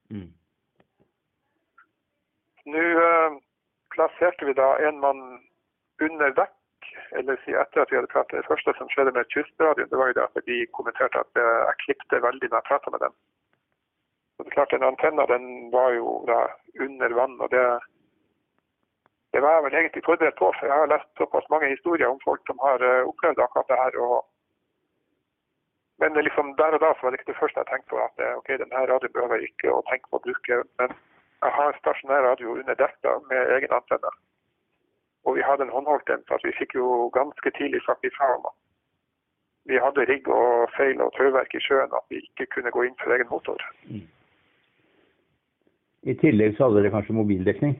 Mm. 0.10 0.30
Nå 2.74 2.84
eh, 3.06 3.38
plasserte 4.00 4.46
vi 4.48 4.54
da 4.54 4.70
en 4.88 5.00
mann 5.04 5.22
under 6.02 6.32
dekk, 6.40 6.56
eller 7.20 7.40
si 7.44 7.52
etter 7.52 7.84
at 7.84 7.92
vi 7.92 7.98
hadde 8.00 8.12
pratet. 8.14 8.40
Det 8.40 8.48
første 8.48 8.74
som 8.78 8.88
skjedde 8.94 9.12
med 9.18 9.28
kystradioen, 9.34 9.90
det 9.92 10.00
var 10.00 10.12
jo 10.12 10.18
det 10.18 10.28
at 10.28 10.48
de 10.48 10.60
kommenterte 10.78 11.20
at 11.20 11.42
eh, 11.44 11.60
jeg 11.68 11.82
klippte 11.84 12.24
veldig 12.28 12.50
når 12.50 12.62
jeg 12.62 12.70
pratet 12.70 12.96
med 12.96 13.04
dem. 13.06 13.16
Og 14.38 14.46
det 14.46 14.52
er 14.52 14.56
klart, 14.56 14.76
Den 14.76 14.88
antenna 14.88 15.26
den 15.34 15.46
var 15.76 15.90
jo 16.00 16.24
da 16.32 16.40
under 16.86 17.16
vann, 17.20 17.36
og 17.44 17.52
det, 17.52 17.66
det 19.36 19.44
var 19.44 19.58
jeg 19.58 19.66
vel 19.68 19.78
egentlig 19.82 20.08
forberedt 20.08 20.40
på. 20.40 20.54
For 20.56 20.72
jeg 20.72 20.80
har 20.80 20.94
lest 20.94 21.12
såpass 21.20 21.52
mange 21.54 21.74
historier 21.76 22.08
om 22.08 22.24
folk 22.24 22.42
som 22.48 22.64
har 22.68 22.80
eh, 22.90 23.08
opplevd 23.12 23.44
akkurat 23.44 23.72
det 23.74 23.82
her. 23.84 24.02
og 24.08 24.18
men 26.00 26.16
liksom 26.24 26.56
der 26.56 26.76
og 26.76 26.80
da 26.80 26.94
så 26.96 27.04
var 27.04 27.12
det 27.12 27.20
ikke 27.20 27.32
det 27.32 27.42
første 27.42 27.60
jeg 27.60 27.70
tenkte 27.70 27.92
på. 27.92 27.98
at 28.08 28.16
eh, 28.24 28.38
ok, 28.40 28.50
denne 28.64 28.88
radioen 28.92 29.16
behøver 29.16 29.36
jeg 29.36 29.52
ikke 29.52 29.76
å 29.76 29.86
tenke 29.92 30.08
på 30.08 30.22
å 30.22 30.26
bruke. 30.28 30.64
Men 30.80 30.96
jeg 31.44 31.52
har 31.58 31.78
stasjonær 31.80 32.26
radio 32.30 32.56
under 32.60 32.76
dekka 32.80 33.12
med 33.32 33.54
egen 33.56 33.76
antenne. 33.78 34.12
Og 35.26 35.36
vi 35.36 35.44
hadde 35.48 35.64
en 35.68 35.76
håndholdt 35.76 36.10
en, 36.10 36.24
så 36.28 36.40
vi 36.44 36.56
fikk 36.60 36.76
jo 36.76 37.10
ganske 37.16 37.52
tidlig 37.58 37.82
sagt 37.86 38.04
ifra 38.08 38.32
om 38.38 38.48
at 38.50 38.58
vi 39.70 39.78
hadde 39.84 40.06
rigg 40.10 40.28
og 40.34 40.72
feil 40.78 41.02
og 41.04 41.12
tauverk 41.18 41.54
i 41.56 41.62
sjøen, 41.62 41.92
at 42.00 42.06
vi 42.10 42.24
ikke 42.24 42.48
kunne 42.56 42.72
gå 42.76 42.88
inn 42.88 42.98
for 43.02 43.14
egen 43.14 43.30
motor. 43.30 43.62
I 46.10 46.16
tillegg 46.24 46.56
så 46.58 46.68
hadde 46.68 46.82
dere 46.82 46.94
kanskje 46.96 47.18
mobildekning? 47.18 47.76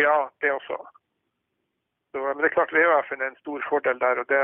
Ja, 0.00 0.16
det 0.40 0.52
også. 0.52 0.78
Så, 2.10 2.24
men 2.24 2.40
det 2.40 2.48
er 2.48 2.56
klart 2.56 2.72
VHF-en 2.74 3.22
er 3.22 3.30
en 3.30 3.42
stor 3.44 3.64
fordel 3.68 4.00
der. 4.00 4.22
og 4.22 4.26
det, 4.32 4.42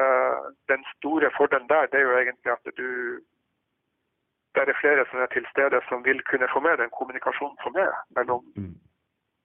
Den 0.73 0.85
store 0.97 1.31
fordelen 1.37 1.69
der 1.69 1.91
det 1.93 2.01
er 2.01 2.07
jo 2.07 2.19
egentlig 2.19 2.53
at 2.53 2.73
du 2.77 2.89
det 4.55 4.73
er 4.75 4.81
flere 4.83 5.05
som 5.11 5.19
er 5.25 5.31
til 5.33 5.47
stede 5.53 5.81
som 5.89 6.05
vil 6.05 6.21
kunne 6.31 6.49
få 6.55 6.61
med 6.61 6.77
den 6.83 6.91
kommunikasjonen 6.99 7.59
som 7.65 7.75
er 7.87 7.93
mellom 8.17 8.43
Mm. 8.57 8.75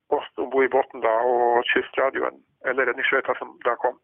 oss 0.10 0.28
om 0.38 0.50
bord 0.50 0.66
i 0.66 0.76
båten 0.76 1.02
da, 1.02 1.14
og 1.32 1.64
kystradioen, 1.72 2.38
eller 2.68 2.86
redningsskøyta 2.88 3.34
som 3.40 3.50
da 3.66 3.76
kom. 3.76 3.96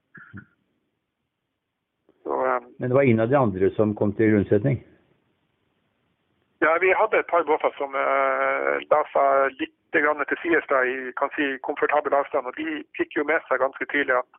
Så, 2.24 2.32
um, 2.32 2.66
Men 2.80 2.90
det 2.90 2.96
var 2.96 3.02
ingen 3.02 3.20
av 3.20 3.30
de 3.30 3.38
andre 3.38 3.72
som 3.76 3.96
kom 3.96 4.14
til 4.16 4.36
unnsetning? 4.36 4.78
ja, 6.64 6.78
vi 6.86 6.90
hadde 7.00 7.20
et 7.20 7.32
par 7.34 7.44
båter 7.44 7.72
som 7.78 7.92
uh, 7.96 8.74
la 8.92 9.02
seg 9.14 9.58
litt 9.60 9.98
grann 10.04 10.26
til 10.30 10.40
sides 10.44 10.66
da, 10.72 10.80
i 10.84 11.12
kan 11.20 11.30
si, 11.36 11.46
komfortabel 11.68 12.14
avstand, 12.14 12.48
og 12.50 12.56
de 12.58 12.84
fikk 12.98 13.18
jo 13.18 13.24
med 13.32 13.44
seg 13.48 13.60
ganske 13.60 13.86
tydelig 13.92 14.16
at 14.22 14.32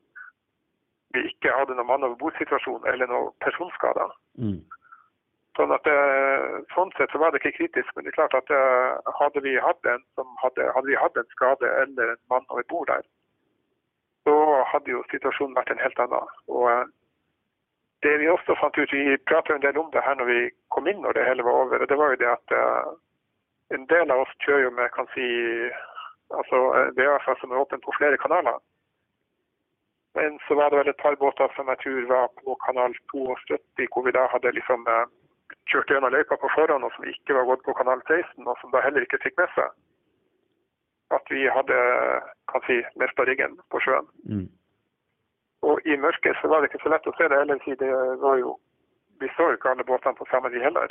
vi 1.14 1.20
ikke 1.30 1.52
hadde 1.58 1.76
noen 1.76 1.90
mann 1.90 2.06
over 2.06 2.16
bord-situasjon 2.22 2.88
eller 2.90 3.06
noen 3.12 3.30
personskader. 3.44 4.16
Mm. 4.40 4.64
Sånn 5.54 5.70
at 5.70 5.86
eh, 5.86 6.44
sånn 6.74 6.90
sett 6.96 7.12
så 7.14 7.20
var 7.22 7.30
det 7.30 7.38
ikke 7.38 7.58
kritisk, 7.60 7.90
men 7.94 8.06
det 8.06 8.10
er 8.10 8.16
klart 8.16 8.34
at 8.34 8.50
eh, 8.50 9.12
hadde 9.20 9.42
vi 9.44 9.54
hatt 9.62 9.86
en 9.86 10.02
hadde, 10.42 10.66
hadde 10.74 10.90
vi 10.90 10.98
hatt 10.98 11.20
en 11.20 11.30
skade 11.30 11.70
eller 11.82 12.14
en 12.14 12.22
mann 12.32 12.48
over 12.50 12.66
bord 12.72 12.90
der, 12.90 13.06
så 14.26 14.34
hadde 14.72 14.90
jo 14.90 15.04
situasjonen 15.12 15.54
vært 15.54 15.70
en 15.70 15.84
helt 15.84 16.02
annen. 16.02 16.34
Og 16.50 16.66
eh, 16.72 16.84
det 18.02 18.18
vi 18.20 18.28
også 18.32 18.58
fant 18.58 18.82
ut, 18.82 18.90
vi 18.90 19.16
pratet 19.30 19.54
en 19.54 19.62
del 19.62 19.78
om 19.78 19.94
det 19.94 20.02
her 20.02 20.18
når 20.18 20.30
vi 20.32 20.40
kom 20.74 20.90
inn 20.90 21.02
når 21.06 21.14
det 21.16 21.28
hele 21.28 21.46
var 21.46 21.62
over, 21.62 21.86
og 21.86 21.90
det 21.90 22.02
var 22.02 22.12
jo 22.12 22.22
det 22.24 22.32
at 22.34 22.58
en 23.78 23.86
del 23.94 24.10
av 24.10 24.26
oss 24.26 24.34
kjører 24.44 24.66
jo 24.66 24.76
med 24.76 24.94
kan 24.96 25.10
si 25.14 25.26
Altså 26.34 26.56
VFA 26.96 27.34
som 27.38 27.52
er 27.52 27.60
åpen 27.60 27.82
på 27.84 27.92
flere 27.94 28.16
kanaler. 28.18 28.56
Men 30.16 30.38
så 30.48 30.56
var 30.58 30.72
det 30.72 30.78
vel 30.80 30.88
et 30.90 31.02
par 31.02 31.14
båter 31.20 31.52
som 31.54 31.68
jeg 31.68 31.78
tror 31.82 32.06
var 32.10 32.30
på 32.40 32.56
kanal 32.64 32.96
72, 33.12 33.86
hvor 33.92 34.02
vi 34.06 34.14
da 34.16 34.24
hadde 34.32 34.54
liksom 34.56 34.88
eh, 35.64 35.72
kjørt 35.72 35.90
gjennom 35.90 36.12
løypa 36.12 36.36
på 36.36 36.50
forhånd, 36.54 36.84
og 36.84 36.92
som 36.94 37.08
ikke 37.08 37.34
var 37.34 37.48
gått 37.50 37.64
på 37.64 37.74
kanal 37.80 38.02
16, 38.08 38.46
og 38.46 38.56
som 38.60 38.70
da 38.70 38.84
heller 38.84 39.06
ikke 39.06 39.22
fikk 39.24 39.36
med 39.40 39.50
seg 39.56 39.72
at 41.14 41.30
vi 41.30 41.46
hadde 41.46 41.78
kan 42.50 42.62
si, 42.66 42.80
mista 43.00 43.24
riggen 43.24 43.58
på 43.70 43.80
sjøen. 43.84 44.06
Mm. 44.28 44.46
Og 45.68 45.80
i 45.88 45.96
mørket 45.96 46.36
så 46.40 46.48
var 46.50 46.60
det 46.60 46.70
ikke 46.70 46.82
så 46.82 46.92
lett 46.92 47.06
å 47.08 47.14
se 47.18 47.28
det 47.30 47.40
heller, 47.40 47.60
siden 47.64 47.80
det 47.82 48.20
var 48.22 48.38
jo 48.42 48.58
Vi 49.22 49.28
så 49.36 49.44
jo 49.46 49.54
ikke 49.54 49.70
alle 49.70 49.84
båtene 49.86 50.18
på 50.18 50.26
samme 50.26 50.50
tid 50.50 50.64
heller. 50.66 50.90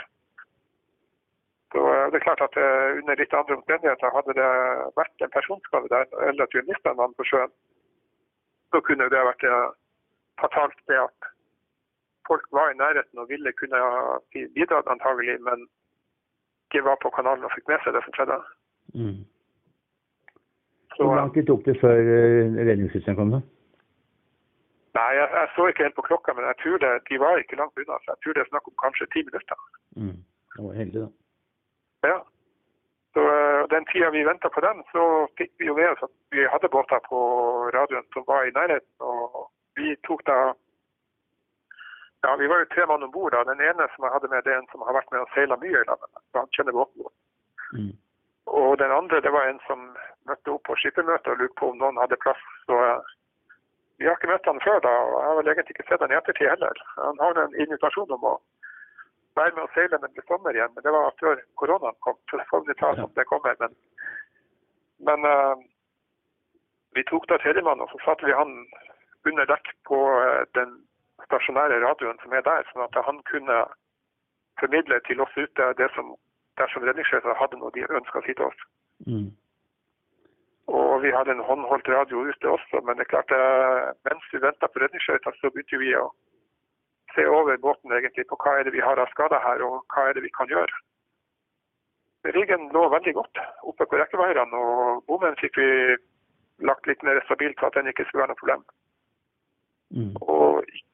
Så 1.74 1.82
eh, 1.94 2.06
det 2.12 2.18
er 2.18 2.24
klart 2.24 2.42
at 2.46 2.56
eh, 2.56 3.02
under 3.02 3.18
litt 3.20 3.34
andre 3.36 3.58
omstendigheter 3.58 4.14
hadde 4.16 4.36
det 4.38 4.52
vært 4.96 5.26
en 5.26 5.34
personskade 5.34 5.92
der, 5.92 6.06
eller 6.30 6.46
at 6.46 6.56
vi 6.56 6.64
mista 6.70 6.94
en 6.94 7.02
mann 7.02 7.16
på 7.20 7.26
sjøen, 7.28 7.52
så 8.72 8.80
kunne 8.88 9.10
det 9.12 9.26
vært 9.28 9.44
eh, 9.50 9.76
fatalt 10.40 10.80
det 10.88 11.02
at 11.02 11.30
folk 12.28 12.46
var 12.58 12.72
i 12.72 12.80
nærheten 12.84 13.20
og 13.22 13.30
ville 13.30 13.52
kunne 13.60 13.80
ha 13.86 14.20
bidratt 14.56 14.92
antagelig, 14.94 15.38
men 15.48 15.68
ikke 16.72 16.86
var 16.90 16.98
på 17.02 17.10
kanalen 17.18 17.48
og 17.48 17.54
fikk 17.56 17.68
med 17.72 17.84
seg 17.84 17.96
det 17.96 18.04
som 18.06 18.16
skjedde. 18.18 18.38
Mm. 19.00 19.20
Så, 20.96 21.04
Hvor 21.04 21.16
lang 21.16 21.34
tid 21.34 21.46
tok 21.50 21.66
det 21.66 21.76
før 21.82 21.98
eh, 21.98 22.56
redningssystemet 22.70 23.20
kom? 23.20 23.36
da? 23.38 23.42
nei, 24.98 25.10
jeg, 25.18 25.28
jeg 25.38 25.48
så 25.56 25.66
ikke 25.68 25.86
helt 25.86 25.98
på 26.00 26.08
klokka, 26.10 26.36
men 26.38 26.46
jeg 26.50 26.58
tror 26.62 26.78
det, 26.84 26.92
de 27.10 27.20
var 27.24 27.42
ikke 27.42 27.60
langt 27.62 27.80
unna. 27.82 27.98
Så 28.02 28.14
jeg 28.14 28.20
tror 28.22 28.34
det 28.34 28.44
er 28.44 28.52
snakk 28.52 28.70
om 28.70 28.78
kanskje 28.84 29.12
ti 29.14 29.24
minutter. 29.28 29.58
Mm. 30.02 30.20
Det 30.54 30.62
var 30.66 30.80
heldig, 30.82 31.00
da. 31.06 31.10
Ja. 32.12 32.20
Så 33.14 33.24
eh, 33.38 33.62
Den 33.74 33.86
tida 33.90 34.10
vi 34.14 34.28
venta 34.30 34.50
på 34.54 34.62
den, 34.68 34.84
så 34.94 35.04
fikk 35.40 35.52
vi 35.60 35.70
jo 35.70 35.78
med 35.80 35.90
oss 35.94 36.06
at 36.08 36.14
vi 36.34 36.46
hadde 36.54 36.74
båter 36.76 37.02
på 37.10 37.20
radioen 37.78 38.08
som 38.14 38.26
var 38.30 38.46
i 38.46 38.56
nærheten. 38.60 38.94
Og 39.10 39.50
vi 39.78 39.96
tok 40.08 40.22
da 40.30 40.38
Ja, 42.26 42.36
vi 42.40 42.48
var 42.48 42.60
jo 42.60 42.66
tre 42.72 42.86
mann 42.88 43.04
om 43.04 43.12
bord. 43.12 43.36
Den 43.48 43.62
ene 43.70 43.88
som 43.94 44.06
jeg 44.06 44.14
hadde 44.16 44.30
med, 44.32 44.44
det 44.44 44.54
er 44.54 44.62
en 44.62 44.70
som 44.72 44.84
har 44.88 44.96
vært 44.96 45.12
med 45.12 45.26
og 45.26 45.32
seila 45.34 45.58
mye 45.60 45.82
i 45.82 45.88
lag 45.90 46.06
så 46.32 46.40
Han 46.40 46.54
kjenner 46.56 46.76
båten 46.78 47.04
godt. 47.04 47.18
Mm. 47.76 47.92
Og 48.60 48.78
den 48.80 48.92
andre 49.00 49.20
det 49.26 49.32
var 49.36 49.48
en 49.48 49.60
som 49.68 49.82
møtte 50.30 50.54
opp 50.54 50.64
på 50.70 50.78
skippermøtet 50.80 51.34
og 51.34 51.42
lurte 51.42 51.58
på 51.60 51.72
om 51.72 51.82
noen 51.82 52.00
hadde 52.00 52.20
plass. 52.24 52.46
Så 52.70 52.78
eh, 52.86 53.12
vi 54.00 54.08
har 54.08 54.16
ikke 54.16 54.32
møtt 54.32 54.48
han 54.48 54.64
før 54.64 54.80
da, 54.86 54.94
og 55.02 55.18
jeg 55.18 55.28
har 55.30 55.38
vel 55.40 55.52
egentlig 55.52 55.76
ikke 55.76 55.88
sett 55.90 56.06
han 56.06 56.16
i 56.16 56.18
ettertid 56.20 56.52
heller. 56.54 56.80
Han 57.02 57.20
har 57.26 57.42
en 57.44 57.60
invitasjon 57.66 58.16
om 58.16 58.30
å 58.32 58.34
være 59.36 59.56
med 59.58 59.66
og 59.66 59.76
seile 59.76 60.00
når 60.00 60.16
det 60.16 60.26
sommer 60.30 60.56
igjen, 60.56 60.72
men 60.78 60.88
det 60.88 60.96
var 60.96 61.20
før 61.20 61.44
koronaen 61.60 62.00
kom. 62.08 62.18
Så 62.32 62.40
det 62.40 62.48
får 62.54 62.66
vi 62.70 62.78
ta 62.80 62.94
som 63.02 63.12
det 63.20 63.28
kommer. 63.34 63.60
Men, 63.60 63.76
men 65.12 65.28
uh, 65.28 65.60
vi 66.96 67.04
tok 67.12 67.28
da 67.28 67.42
tredjemann, 67.44 67.84
og 67.84 67.92
så 67.92 68.00
satte 68.08 68.32
vi 68.32 68.40
han 68.40 68.56
under 69.28 69.50
dekk 69.50 69.72
på 69.92 70.02
uh, 70.24 70.44
den 70.56 70.76
stasjonære 71.28 71.80
radioen 71.84 72.20
som 72.24 72.34
er 72.34 72.44
der, 72.46 72.68
sånn 72.72 72.86
at 72.86 73.00
han 73.08 73.22
kunne 73.30 73.64
formidle 74.62 75.00
til 75.08 75.22
oss 75.24 75.38
ute 75.38 75.70
det 75.80 75.90
som 75.96 76.14
dersom 76.62 76.86
redningsskøyta 76.86 77.38
hadde 77.40 77.58
noe 77.62 77.74
de 77.74 77.86
ønska 77.90 78.22
å 78.22 78.26
si 78.26 78.36
til 78.38 78.46
oss. 78.50 78.60
Mm. 79.08 79.32
Og 80.74 81.02
vi 81.04 81.12
hadde 81.12 81.34
en 81.36 81.44
håndholdt 81.48 81.90
radio 81.92 82.24
ute 82.30 82.50
også, 82.50 82.82
men 82.88 82.98
det 82.98 83.08
er 83.08 83.14
klart 83.16 83.34
eh, 83.36 83.90
mens 84.08 84.30
vi 84.32 84.44
venta 84.44 84.70
på 84.70 84.84
redningsskøyta, 84.84 85.34
så 85.40 85.52
begynte 85.52 85.82
vi 85.82 85.92
å 86.00 86.08
se 87.16 87.26
over 87.30 87.58
båten 87.62 87.94
egentlig 87.94 88.26
på 88.30 88.38
hva 88.42 88.58
er 88.60 88.68
det 88.68 88.74
vi 88.76 88.84
har 88.86 89.02
av 89.02 89.12
skader 89.12 89.42
her, 89.44 89.66
og 89.66 89.84
hva 89.94 90.08
er 90.10 90.18
det 90.18 90.24
vi 90.26 90.34
kan 90.38 90.50
gjøre. 90.50 90.82
Riggen 92.34 92.70
lå 92.72 92.86
veldig 92.90 93.14
godt 93.18 93.42
oppe 93.70 93.86
på 93.90 94.00
rekkeveierne, 94.00 94.56
og 94.56 95.04
bommen 95.10 95.36
fikk 95.42 95.60
vi 95.60 95.70
lagt 96.64 96.88
litt 96.88 97.04
mer 97.04 97.20
stabilt 97.26 97.60
så 97.60 97.68
at 97.68 97.78
den 97.80 97.90
ikke 97.92 98.06
skulle 98.08 98.24
være 98.24 98.32
noe 98.32 98.42
problem. 98.42 98.64
Mm. 99.94 100.14
Og 100.22 100.53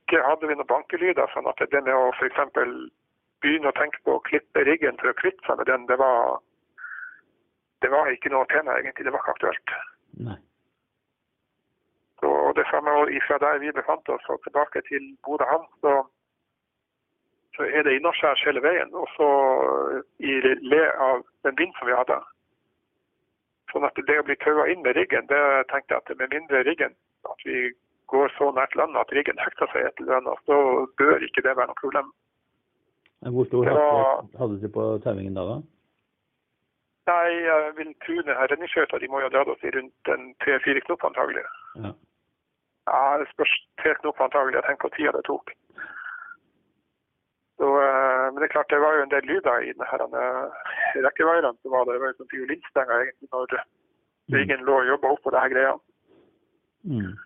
ikke 0.10 0.25
hadde 0.25 0.48
vi 0.50 0.58
noen 0.58 0.70
bankelyder, 0.70 1.30
sånn 1.34 1.48
at 1.50 1.62
det 1.62 1.82
med 1.86 1.94
å 1.94 2.10
f.eks. 2.18 2.39
begynne 3.44 3.70
å 3.70 3.78
tenke 3.78 4.01
på 4.04 4.18
å 4.18 4.24
klippe 4.25 4.66
riggen 4.66 4.98
for 5.00 5.12
å 5.12 5.18
kvitte 5.22 5.46
seg 5.46 5.60
med 5.62 5.70
den, 5.70 5.86
det 5.88 5.98
var, 6.01 6.39
det 7.86 7.92
var 7.94 8.10
ikke 8.12 8.32
noe 8.34 8.50
tema 8.50 8.80
egentlig. 8.80 9.06
Det 9.06 9.13
var 9.13 9.22
ikke 9.24 9.36
aktuelt. 9.38 9.75
Nei. 10.25 10.39
Så 12.20 12.30
det 12.58 12.66
samme 12.68 12.92
fra 13.28 13.38
der 13.39 13.60
vi 13.62 13.72
befant 13.72 14.10
oss 14.10 14.25
og 14.28 14.42
tilbake 14.44 14.82
til 14.89 15.06
Bodø 15.24 15.46
havn, 15.48 15.70
så, 15.80 15.94
så 17.56 17.68
er 17.70 17.86
det 17.86 17.96
innaskjærs 17.96 18.44
hele 18.50 18.63
veien. 18.66 18.92
Og 18.92 19.08
så 19.16 19.30
i 20.20 20.42
le 20.44 20.82
av 21.00 21.24
den 21.48 21.56
vind 21.62 21.78
som 21.78 21.88
vi 21.88 21.96
hadde. 21.96 22.18
Sånn 23.72 23.86
at 23.88 24.01
det 24.10 24.18
å 24.20 24.25
bli 24.25 24.36
taua 24.42 24.66
inn 24.68 24.82
med 24.84 24.98
riggen, 24.98 25.30
det 25.30 25.44
tenkte 25.70 25.96
jeg 25.96 26.01
at 26.01 26.18
med 26.18 26.34
mindre 26.34 26.66
riggen, 26.68 26.98
at 27.30 27.46
vi 27.46 27.70
går 28.12 28.32
så 28.38 28.51
nært 28.56 28.75
land 28.75 28.98
at 28.98 29.12
riggen 29.16 29.38
hekter 29.42 29.70
seg 29.74 29.86
et 29.86 30.01
eller 30.01 30.18
annet, 30.20 30.39
så 30.50 30.56
bør 30.98 31.22
ikke 31.28 31.44
det 31.46 31.56
være 31.58 31.70
noe 31.72 31.82
problem. 31.82 32.12
Hvor 33.36 33.46
stor 33.50 33.66
Det 33.66 33.74
var- 33.75 34.24
hadde 34.39 34.60
dere 34.62 34.72
på 34.78 34.84
tauingen 35.04 35.34
da? 35.36 35.44
da? 35.51 35.58
Nei, 37.10 37.30
jeg 37.50 37.75
vil 37.78 37.94
tro 38.06 38.16
denne 38.22 38.48
redningsskøyta 38.51 39.00
de 39.00 39.08
må 39.08 39.20
jo 39.20 39.28
ha 39.30 39.34
dratt 39.34 39.48
oss 39.54 39.63
i 39.63 39.72
rundt 39.75 40.08
en 40.13 40.34
tre-fire 40.44 40.82
knop 40.86 41.04
antagelig. 41.04 41.44
Ja. 41.75 41.92
Ja, 42.89 43.18
det 43.20 43.28
spørs 43.34 43.54
tre 43.82 43.96
knop 44.01 44.22
antagelig. 44.22 44.56
Jeg 44.56 44.63
tenker 44.68 44.89
på 44.89 44.96
tida 44.96 45.12
det 45.18 45.24
tok. 45.25 45.51
Så, 47.60 47.68
eh, 47.82 48.25
men 48.32 48.36
det 48.39 48.48
er 48.48 48.56
klart, 48.56 48.70
det 48.70 48.80
var 48.80 48.94
jo 48.96 49.01
en 49.04 49.10
del 49.16 49.25
lyder 49.28 49.58
i 49.68 49.74
denne 49.74 50.24
rekkeveien 51.08 51.46
eh. 51.50 51.58
Så 51.62 51.70
var 51.74 51.84
det, 51.84 51.94
det 51.94 52.01
var 52.01 52.12
jo 52.13 52.20
sånn 52.22 52.32
fiolinstenger 52.34 53.01
egentlig 53.04 53.30
når 53.34 53.58
riggen 54.32 54.63
lå 54.63 54.78
og 54.80 54.88
jobba 54.88 55.12
oppå 55.16 55.32
det 55.34 55.42
her 55.44 55.50
greia. 55.56 55.74
Mm. 56.88 57.18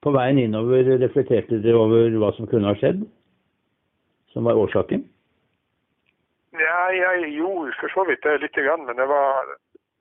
På 0.00 0.12
veien 0.16 0.38
innover 0.40 0.86
reflekterte 1.00 1.60
dere 1.64 1.80
over 1.80 2.14
hva 2.20 2.30
som 2.36 2.48
kunne 2.48 2.70
ha 2.70 2.76
skjedd? 2.80 3.02
Som 4.32 4.46
var 4.48 4.60
årsaken? 4.60 5.02
Ja, 6.56 6.78
jeg 6.94 7.34
gjorde 7.36 7.74
for 7.80 7.92
så 7.94 8.04
vidt 8.08 8.24
det 8.24 8.40
lite 8.42 8.62
grann, 8.64 8.86
men 8.86 8.96
det 8.96 9.06
var 9.08 9.50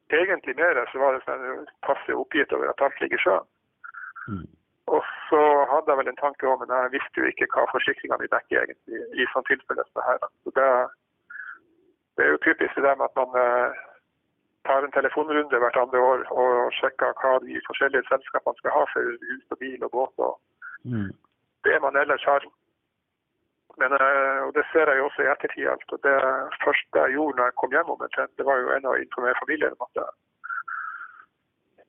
egentlig 0.09 0.55
mer 0.57 0.79
så 0.91 1.01
var 1.01 1.13
det 1.17 1.25
sånn 1.25 1.67
passe 1.85 2.15
oppgitt 2.15 2.53
over 2.55 2.71
at 2.71 2.81
alt 2.85 3.01
ligger 3.01 3.19
i 3.19 3.25
sjøen. 3.25 3.49
Mm. 4.29 4.47
Og 4.89 5.03
så 5.29 5.41
hadde 5.69 5.91
jeg 5.91 5.99
vel 5.99 6.09
en 6.09 6.23
tanke 6.23 6.47
om, 6.49 6.57
men 6.61 6.73
jeg 6.73 6.93
visste 6.95 7.21
jo 7.21 7.29
ikke 7.29 7.49
hva 7.53 7.67
forsikringene 7.73 8.31
dekker 8.31 8.63
egentlig 8.63 9.03
i 9.21 9.27
sånn 9.33 9.45
tilfelle 9.49 9.85
som 9.85 9.99
det 9.99 10.07
her. 10.07 10.25
Så 10.45 10.55
det, 10.57 10.69
det 12.17 12.25
er 12.25 12.33
jo 12.33 12.41
typisk 12.47 12.79
det 12.79 12.95
med 12.97 13.05
at 13.05 13.19
man 13.19 13.37
eh, 13.43 13.83
tar 14.67 14.83
en 14.83 14.91
telefonrunde 14.91 15.59
hvert 15.61 15.77
andre 15.83 15.99
år 16.11 16.19
og 16.41 16.73
sjekker 16.79 17.13
hva 17.21 17.31
de 17.45 17.61
forskjellige 17.67 18.07
selskapene 18.11 18.57
skal 18.59 18.75
ha 18.77 18.83
for 18.93 19.01
hus 19.29 19.45
og 19.51 19.57
bil 19.63 19.83
og 19.83 19.91
båt. 19.91 20.15
og 20.17 20.39
Mm. 20.85 21.11
det 21.63 21.81
man 21.81 21.95
ellers 21.95 22.23
har. 22.23 22.43
Men, 23.79 23.91
eh, 23.93 24.39
og 24.47 24.53
Det 24.55 24.65
ser 24.71 24.89
jeg 24.89 24.97
jo 24.97 25.05
også 25.05 25.21
i 25.21 25.31
ettertid. 25.33 25.67
alt, 25.67 25.91
og 25.93 25.99
Det 26.03 26.17
første 26.65 26.95
jeg 27.03 27.11
gjorde 27.15 27.35
når 27.37 27.45
jeg 27.45 27.55
kom 27.59 27.71
hjem, 27.71 27.89
omtrent, 27.89 28.37
det 28.37 28.45
var 28.45 28.57
jo 28.57 28.69
en 28.71 28.85
å 28.91 29.01
informere 29.05 29.41
familien 29.43 29.75
om 29.75 29.87
at 29.87 29.95
eh, 30.03 30.13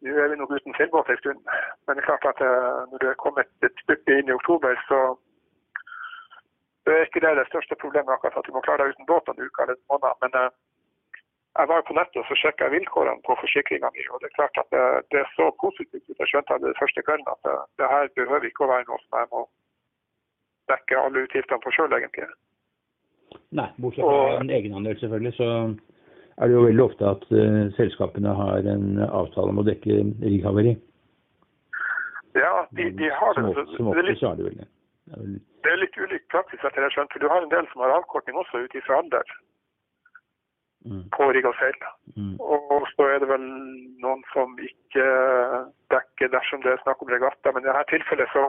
nå 0.02 0.18
er 0.18 0.28
vi 0.28 0.36
nok 0.36 0.50
uten 0.50 0.74
seilbåt 0.74 1.08
en 1.08 1.18
stund. 1.22 1.40
Men 1.86 1.96
det 1.96 2.02
er 2.02 2.10
klart 2.10 2.26
at 2.32 2.40
eh, 2.40 2.80
når 2.90 2.98
det 2.98 3.08
er 3.10 3.24
kommet 3.24 3.48
et 3.62 3.76
stykke 3.84 4.18
inn 4.18 4.28
i 4.28 4.38
oktober, 4.40 4.72
så 4.88 4.98
det 6.84 6.92
er 6.94 7.06
ikke 7.06 7.20
det 7.26 7.36
det 7.36 7.50
største 7.52 7.74
problemet 7.82 8.12
akkurat 8.12 8.38
at 8.38 8.46
du 8.46 8.52
må 8.52 8.60
klare 8.60 8.82
deg 8.82 8.92
uten 8.94 9.06
båt 9.06 9.28
en 9.28 9.44
uke 9.46 9.62
eller 9.62 9.76
en 9.76 9.88
måned. 9.90 10.14
Men 10.22 10.30
jeg 11.58 11.68
var 11.72 11.82
på 11.86 11.96
nettet 11.98 12.20
og 12.20 12.26
så 12.28 12.36
sjekka 12.38 12.68
vilkårene 12.74 13.22
på 13.26 13.36
forsikringa 13.42 13.90
mi. 13.94 14.04
Og 14.12 14.20
det 14.22 14.30
er 14.30 14.36
klart 14.38 14.60
at 14.62 14.68
det, 14.74 14.84
det 15.14 15.24
så 15.36 15.50
positivt 15.62 16.06
ut. 16.06 16.20
Jeg 16.22 16.30
skjønte 16.30 16.60
det 16.62 16.78
første 16.78 17.02
kvelden 17.06 17.32
at 17.32 17.40
det, 17.46 17.56
det 17.80 17.88
her 17.94 18.12
behøver 18.18 18.46
ikke 18.48 18.66
å 18.66 18.70
være 18.70 18.86
noe 18.90 19.02
som 19.02 19.18
jeg 19.18 19.30
må 19.34 19.42
dekke 20.70 21.02
alle 21.04 21.24
utgiftene 21.26 21.64
på 21.64 21.74
sjøl, 21.74 21.96
egentlig. 21.98 22.28
Nei, 23.58 23.66
bortsett 23.82 24.06
fra 24.06 24.38
en 24.38 24.52
egenandel 24.54 24.98
selvfølgelig, 25.00 25.34
så 25.38 25.48
er 26.38 26.48
det 26.48 26.54
jo 26.54 26.66
veldig 26.68 26.84
ofte 26.86 27.10
at 27.10 27.26
uh, 27.34 27.64
selskapene 27.78 28.34
har 28.42 28.70
en 28.74 29.02
avtale 29.08 29.50
om 29.50 29.62
å 29.62 29.66
dekke 29.66 29.98
rigghavari. 30.22 30.76
Ja, 32.38 32.54
de, 32.78 32.92
de 32.94 33.10
har 33.10 33.34
det. 33.34 33.42
Som, 33.42 33.54
Så 33.66 33.76
som 33.76 33.90
ofte 33.90 34.18
så 34.22 34.30
er 34.30 34.44
vel 34.44 34.58
det. 34.62 34.68
det. 35.10 35.18
er 35.18 35.38
det 35.60 35.72
er 35.74 35.80
litt 35.82 35.96
ulik 35.98 36.22
praksis, 36.32 36.62
etter 36.62 36.78
det 36.78 36.88
jeg 36.88 36.96
skjønte. 36.96 37.16
For 37.16 37.24
du 37.24 37.32
har 37.32 37.44
en 37.44 37.52
del 37.52 37.66
som 37.72 37.82
har 37.84 37.98
avkortning 37.98 38.38
også 38.40 38.62
ut 38.64 38.76
ifra 38.78 39.02
alder. 39.02 39.34
På 40.88 41.28
rigg 41.32 41.44
og. 41.44 41.86
Mm. 42.16 42.36
Og 42.40 42.86
så 42.94 43.08
er 43.12 43.20
det 43.20 43.28
vel 43.28 43.42
noen 44.00 44.22
som 44.32 44.54
ikke 44.64 45.06
dekker 45.92 46.32
dersom 46.32 46.62
det 46.64 46.72
er 46.72 46.82
snakk 46.84 47.02
om 47.04 47.12
regatta. 47.12 47.52
Men 47.52 47.66
i 47.66 47.68
dette 47.68 47.90
tilfellet 47.92 48.32
så, 48.32 48.46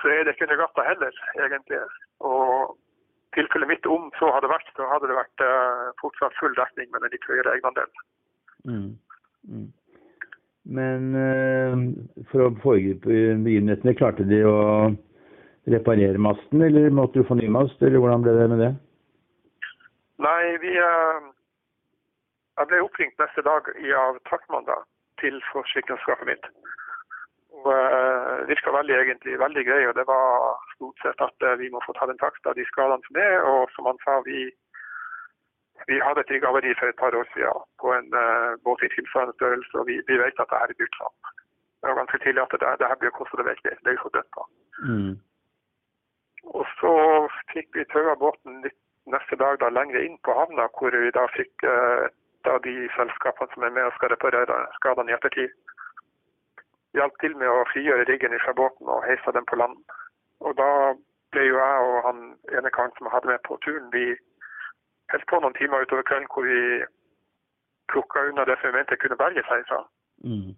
så 0.00 0.10
er 0.10 0.24
det 0.24 0.34
ikke 0.34 0.50
regatta 0.50 0.86
heller, 0.88 1.20
egentlig. 1.46 1.78
Og 2.26 2.74
tilfellet 3.38 3.70
mitt 3.70 3.86
om 3.90 4.10
så 4.18 4.32
hadde 4.34 4.50
vært, 4.50 4.68
så 4.74 4.90
hadde 4.90 5.10
det 5.10 5.20
vært 5.20 5.46
eh, 5.46 5.86
fortsatt 6.02 6.36
full 6.40 6.54
dekning 6.58 6.90
med 6.90 7.06
en 7.06 7.14
litt 7.14 7.30
høyere 7.30 7.56
egenandel. 7.56 8.04
Mm. 8.66 8.90
Mm. 9.50 9.66
Men 10.74 11.08
eh, 11.20 11.80
for 12.30 12.46
å 12.46 12.54
foregripe 12.62 13.10
begivenhetene, 13.44 13.96
klarte 13.98 14.26
de 14.26 14.42
å 14.48 14.58
reparere 15.70 16.20
masten, 16.20 16.62
eller 16.64 16.90
måtte 16.92 17.20
du 17.20 17.28
få 17.28 17.38
ny 17.38 17.48
mast, 17.52 17.78
eller 17.82 18.02
hvordan 18.02 18.24
ble 18.24 18.34
det 18.36 18.48
med 18.52 18.62
det? 18.64 18.72
Nei, 20.22 20.56
vi 20.62 20.76
eh, 20.78 21.22
Jeg 22.58 22.70
ble 22.70 22.82
oppringt 22.84 23.18
neste 23.18 23.42
dag 23.42 23.70
i, 23.74 23.90
av 23.98 24.20
takstmann 24.30 24.66
da. 24.68 24.76
til 25.22 25.40
forsikringsselskapet 25.50 26.28
mitt. 26.28 26.46
Og 27.54 27.70
uh, 27.70 28.46
virka 28.50 28.72
veldig 28.74 28.94
egentlig 28.98 29.38
veldig 29.38 29.62
grei, 29.66 29.82
og 29.86 29.94
det 29.94 30.04
var 30.06 30.58
stort 30.74 30.98
sett 31.02 31.20
at 31.22 31.46
uh, 31.46 31.54
vi 31.58 31.70
må 31.70 31.82
få 31.86 31.94
ta 31.94 32.06
den 32.10 32.18
takst 32.18 32.46
av 32.50 32.54
de 32.58 32.66
skadene 32.66 33.02
som 33.06 33.18
er. 33.22 33.36
Og 33.50 33.70
som 33.74 33.86
han 33.90 33.98
sa, 34.02 34.16
vi, 34.26 34.40
vi 35.90 36.00
hadde 36.02 36.24
et 36.24 36.32
rigghavari 36.34 36.74
for 36.78 36.90
et 36.90 37.00
par 37.02 37.14
år 37.14 37.26
siden 37.34 37.66
på 37.82 37.94
en 37.94 38.10
uh, 38.14 38.58
båt 38.66 38.82
i 38.86 38.90
tilsvarende 38.94 39.34
størrelse, 39.38 39.74
og 39.78 39.86
vi, 39.90 40.00
vi 40.10 40.18
vet 40.22 40.42
at 40.42 40.50
det 40.50 40.60
her 40.62 40.74
er 40.74 40.80
dyrt 40.82 40.98
tap. 40.98 41.34
Det 41.78 41.90
var 41.90 42.00
ganske 42.02 42.22
tidlig 42.24 42.42
at 42.42 42.54
det, 42.54 42.74
det 42.82 42.90
her 42.90 43.00
blir 43.02 43.16
kostet 43.18 43.38
det 43.40 43.48
virkelig. 43.50 43.78
Det 43.82 43.90
er 43.90 43.98
jo 43.98 44.04
så 44.04 44.14
dødt 44.18 44.32
da. 44.38 44.44
Mm. 44.90 45.14
Og 46.58 46.64
så 46.80 46.94
fikk 47.54 47.68
vi 47.78 47.90
taua 47.94 48.14
båten 48.18 48.62
litt 48.66 48.78
neste 49.12 49.36
dag 49.36 49.58
da 49.60 49.68
lengre 49.68 50.04
inn 50.04 50.18
på 50.24 50.34
havna, 50.36 50.68
hvor 50.78 50.94
vi 50.96 51.10
da 51.14 51.26
fikk 51.36 51.66
et 51.66 52.50
av 52.50 52.60
de 52.64 52.88
selskapene 52.96 53.52
som 53.52 53.66
er 53.66 53.72
med 53.76 53.88
og 53.88 53.96
skal 53.96 54.12
reparere 54.12 54.58
skadene 54.78 55.12
i 55.12 55.16
ettertid 55.16 55.52
hjalp 56.94 57.16
til 57.20 57.34
med 57.40 57.50
å 57.50 57.64
frigjøre 57.72 58.06
riggen 58.08 58.36
fra 58.44 58.54
båten 58.54 58.90
og 58.90 59.04
heise 59.08 59.34
den 59.34 59.46
på 59.50 59.58
land. 59.58 59.76
Og 60.46 60.56
da 60.58 60.70
ble 61.34 61.46
jo 61.48 61.56
jeg 61.58 61.86
og 61.88 61.96
han 62.08 62.20
ene 62.58 62.72
karen 62.74 62.94
som 62.98 63.10
hadde 63.12 63.30
med 63.32 63.42
på 63.46 63.58
turen, 63.66 63.88
vi 63.92 64.14
holdt 65.12 65.26
på 65.30 65.40
noen 65.42 65.56
timer 65.58 65.86
utover 65.86 66.06
kvelden 66.08 66.30
hvor 66.32 66.46
vi 66.46 66.60
plukka 67.92 68.28
unna 68.28 68.46
det 68.48 68.58
som 68.60 68.70
vi 68.70 68.78
mente 68.78 69.00
kunne 69.00 69.18
berge 69.20 69.42
seg 69.48 69.66
fra. 69.70 69.80
Mm. 70.24 70.54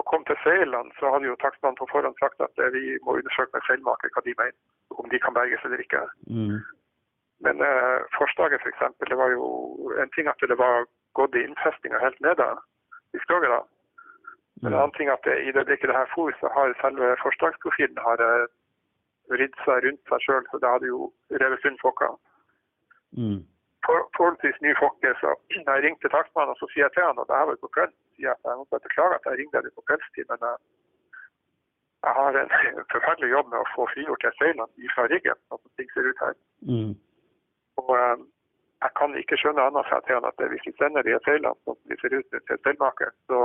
Og 0.00 0.06
kom 0.08 0.22
til 0.24 0.38
seilene, 0.44 0.94
så 0.98 1.10
hadde 1.12 1.28
jo 1.28 1.40
takstmannen 1.42 1.78
på 1.80 1.88
forhånd 1.90 2.16
sagt 2.22 2.40
at 2.40 2.62
vi 2.76 2.96
må 3.04 3.18
undersøke 3.18 3.52
med 3.52 3.66
seilmaker 3.66 4.14
hva 4.14 4.22
de 4.24 4.38
mener, 4.38 4.56
om 5.02 5.10
de 5.10 5.20
kan 5.20 5.36
berges 5.36 5.66
eller 5.66 5.82
ikke. 5.84 6.06
Mm. 6.30 6.62
Men 7.44 7.62
eh, 7.66 7.98
forslaget 8.18 8.62
f.eks. 8.62 8.82
For 8.98 9.10
det 9.10 9.18
var 9.18 9.30
jo 9.34 9.46
en 10.02 10.12
ting 10.14 10.28
at 10.30 10.42
det 10.52 10.58
var 10.58 10.86
gått 11.18 11.34
i 11.36 11.44
innfestinga 11.46 11.98
helt 12.02 12.20
nede 12.26 12.48
i 13.16 13.22
skroget. 13.24 13.50
da. 13.54 13.62
Men 14.62 14.72
en 14.72 14.78
annen 14.78 14.96
ting 14.96 15.08
at 15.10 15.24
det, 15.26 15.36
i 15.48 15.52
det 15.56 15.64
blikket 15.66 15.90
det 15.90 15.98
her 15.98 16.10
for, 16.14 16.30
så 16.40 16.46
har 16.56 16.74
selve 16.80 17.16
forslagsprofilen 17.22 17.98
har 18.08 18.18
eh, 18.26 18.50
vridd 19.32 19.56
seg 19.64 19.86
rundt 19.86 20.10
seg 20.10 20.26
sjøl, 20.26 20.44
så 20.50 20.60
det 20.62 20.70
hadde 20.74 20.90
jo 20.92 21.08
revet 21.42 21.64
sund 21.64 21.80
fokka. 21.82 22.12
Mm. 23.18 23.40
For, 23.86 24.06
forholdsvis 24.16 24.60
ny 24.62 24.74
fokke, 24.78 25.14
så 25.22 25.34
jeg 25.56 25.84
ringte 25.86 26.12
takstmannen 26.14 26.54
og 26.54 26.60
så 26.60 26.70
sier 26.70 26.86
jeg 26.86 26.94
til 26.96 27.08
han, 27.08 27.18
og 27.18 27.26
det 27.26 27.38
her 27.38 27.48
var 27.48 27.58
jo 27.58 27.64
på 27.66 27.74
kvelden, 27.78 27.98
sier 28.14 28.30
jeg 28.30 28.36
at 28.38 28.50
jeg 28.50 28.60
må 28.60 28.68
bare 28.70 28.86
beklage 28.86 29.18
at 29.18 29.28
jeg 29.28 29.40
ringte 29.40 29.64
deg 29.66 29.76
på 29.78 29.86
kveldstid, 29.90 30.28
men 30.30 30.46
jeg, 30.46 30.56
jeg 32.06 32.18
har 32.20 32.38
en 32.42 32.54
forferdelig 32.94 33.32
jobb 33.34 33.50
med 33.50 33.62
å 33.62 33.70
få 33.74 33.88
frigjort 33.94 34.26
de 34.26 34.36
seilene 34.38 34.92
fra 34.94 35.08
riggen, 35.14 35.42
sånn 35.48 35.62
som 35.64 35.74
ting 35.80 35.90
ser 35.96 36.12
ut 36.12 36.22
her. 36.26 36.38
Mm. 36.70 36.92
Og 37.82 37.92
eh, 37.98 38.24
jeg 38.84 38.92
kan 38.98 39.14
ikke 39.18 39.38
skjønne 39.38 39.66
annet 39.68 39.88
fra 39.88 40.00
til 40.06 40.18
han 40.18 40.28
at 40.30 40.42
hvis 40.52 40.66
vi 40.66 40.74
sender 40.78 41.06
de 41.06 41.18
feilene 41.26 41.54
som 41.66 41.78
vi 41.90 41.98
ser 42.00 42.16
ut 42.18 42.34
til 42.34 42.62
seilmaker, 42.64 43.10
så 43.30 43.40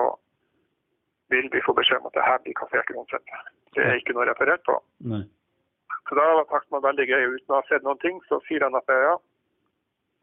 vil 1.34 1.50
vi 1.53 1.65
få 1.65 1.75
beskjed 1.77 2.01
om 2.01 2.10
at 2.10 2.17
det 2.17 2.27
her 2.27 2.44
blir 2.44 2.58
kassert 2.58 2.94
uansett. 2.96 3.34
Det 3.75 3.84
er 3.86 4.00
ikke 4.00 4.15
noe 4.17 4.29
referert 4.29 4.63
på. 4.65 4.77
Nei. 5.12 5.24
Så 6.10 6.15
da 6.15 6.25
var 6.39 6.48
takstmannen 6.50 6.88
veldig 6.88 7.06
grei. 7.10 7.24
Uten 7.36 7.53
å 7.53 7.60
ha 7.60 7.65
sett 7.67 7.84
noen 7.86 8.00
ting, 8.03 8.20
så 8.29 8.39
sier 8.48 8.63
han 8.63 8.77
at 8.79 8.91
ja, 8.94 9.15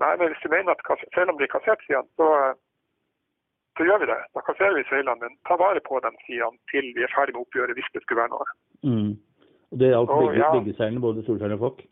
nei, 0.02 0.12
men 0.20 0.30
hvis 0.32 0.44
du 0.44 0.48
mener 0.52 0.72
at 0.72 1.04
feilene 1.14 1.36
blir 1.38 1.52
kassert, 1.52 1.82
sier 1.84 2.00
han, 2.00 2.08
så, 2.18 2.30
eh, 2.40 2.54
så 3.78 3.86
gjør 3.88 4.00
vi 4.02 4.10
det. 4.10 4.20
Da 4.34 4.44
kasserer 4.48 4.78
vi 4.78 4.86
feilene, 4.88 5.18
men 5.20 5.36
ta 5.48 5.58
vare 5.60 5.84
på 5.84 6.00
dem, 6.06 6.16
sier 6.26 6.46
han, 6.48 6.56
til 6.72 6.88
vi 6.96 7.04
er 7.04 7.12
ferdig 7.14 7.36
med 7.36 7.44
oppgjøret, 7.44 7.76
hvis 7.78 7.92
det 7.94 8.02
skulle 8.04 8.24
være 8.24 8.32
noe. 8.32 8.48
Mm. 8.88 9.12
Det 9.74 9.90
gjaldt 9.92 10.14
begge, 10.14 10.38
ja. 10.40 10.50
begge 10.56 10.76
seilene, 10.78 11.04
både 11.04 11.26
Solskjær 11.26 11.56
og 11.58 11.66
Fokk? 11.66 11.84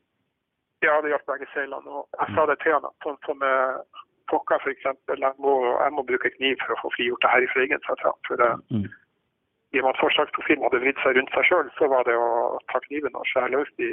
Ja, 0.83 0.97
det 1.01 1.12
gjaldt 1.12 1.29
begge 1.31 1.47
seilene. 1.53 1.91
Og 1.99 2.09
jeg 2.19 2.35
sa 2.35 2.47
det 2.51 2.59
til 2.62 2.75
han, 2.75 2.87
at 2.89 3.07
sånn 3.07 3.19
som 3.27 3.45
eh, 3.47 4.03
for 4.33 4.71
eksempel, 4.71 5.21
jeg 5.21 5.35
må, 5.45 5.53
jeg 5.85 5.93
må 5.93 6.03
bruke 6.09 6.31
kniv 6.39 6.57
for 6.62 6.75
å 6.75 6.81
få 6.83 6.91
frigjort 6.97 7.23
det 7.25 7.33
her 7.33 7.47
i 7.47 7.53
fløyen. 7.53 7.87
For 7.87 8.37
det, 8.41 8.51
Mm. 8.73 8.89
i 9.73 9.81
og 9.81 9.85
med 9.85 9.95
at 9.95 10.03
forsvarsprofilen 10.05 10.65
hadde 10.65 10.81
vridd 10.85 10.99
seg 11.03 11.17
rundt 11.17 11.33
seg 11.35 11.45
sjøl, 11.49 11.69
så 11.78 11.89
var 11.89 12.02
det 12.04 12.17
å 12.17 12.59
ta 12.73 12.80
kniven 12.87 13.15
og 13.17 13.26
skjære 13.28 13.52
løs 13.54 13.71
de 13.80 13.91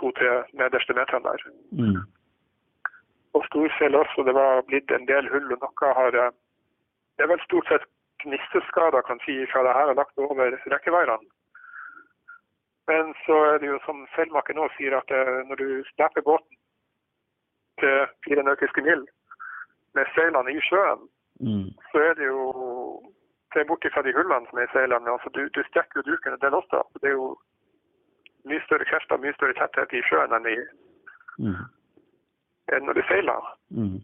to-tre 0.00 0.44
nederste 0.52 0.94
meterne 0.96 1.24
der. 1.28 1.44
Mm. 1.72 2.00
Og 3.34 3.44
storsel 3.48 3.96
også, 3.96 4.24
det 4.24 4.34
var 4.34 4.62
blitt 4.68 4.90
en 4.90 5.06
del 5.08 5.28
hull, 5.32 5.52
og 5.52 5.60
noe 5.60 5.94
har 6.00 6.14
eh, 6.14 6.34
Det 7.16 7.24
er 7.24 7.32
vel 7.32 7.40
stort 7.40 7.68
sett 7.68 7.84
gnisteskader, 8.20 9.00
kan 9.08 9.20
si, 9.24 9.46
fra 9.48 9.62
det 9.64 9.72
her 9.72 9.88
er 9.88 9.96
lagt 9.96 10.18
over 10.18 10.52
rekkeveierne. 10.72 11.16
Men 12.88 13.14
så 13.26 13.36
er 13.54 13.58
det 13.58 13.66
jo 13.72 13.78
som 13.84 14.04
seilmaker 14.14 14.54
nå 14.54 14.68
sier, 14.76 14.94
at 14.98 15.10
eh, 15.10 15.42
når 15.48 15.56
du 15.58 15.68
slipper 15.94 16.22
båten 16.22 16.56
til 17.80 18.06
fire 18.24 18.42
nautiske 18.46 18.82
mil 18.86 19.02
med 19.94 20.06
seilene 20.14 20.52
i 20.56 20.60
sjøen, 20.70 21.08
Mm. 21.40 21.68
så 21.92 21.98
er 22.00 22.14
det 22.14 22.26
jo 22.26 22.40
Se 23.54 23.64
bort 23.64 23.84
fra 23.92 24.02
de 24.02 24.12
hullene 24.12 24.46
som 24.50 24.58
er 24.58 24.64
i 24.66 24.72
seilene. 24.72 25.10
altså 25.10 25.28
Du, 25.34 25.48
du 25.48 25.62
strekker 25.68 26.00
jo 26.00 26.02
duken 26.12 26.32
en 26.32 26.40
del 26.40 26.54
også. 26.54 26.80
så 26.92 26.98
Det 27.02 27.08
er 27.08 27.12
jo 27.14 27.38
mye 28.44 28.60
større 28.66 28.84
krefter, 28.84 29.16
mye 29.16 29.32
større 29.34 29.54
tetthet 29.54 29.92
i 29.92 30.02
sjøen 30.08 30.32
enn, 30.36 30.46
i, 30.46 30.56
Mm. 31.38 31.64
enn 32.72 32.84
når 32.86 32.92
du 32.92 33.02
seiler. 33.08 33.42
Mm. 33.70 34.00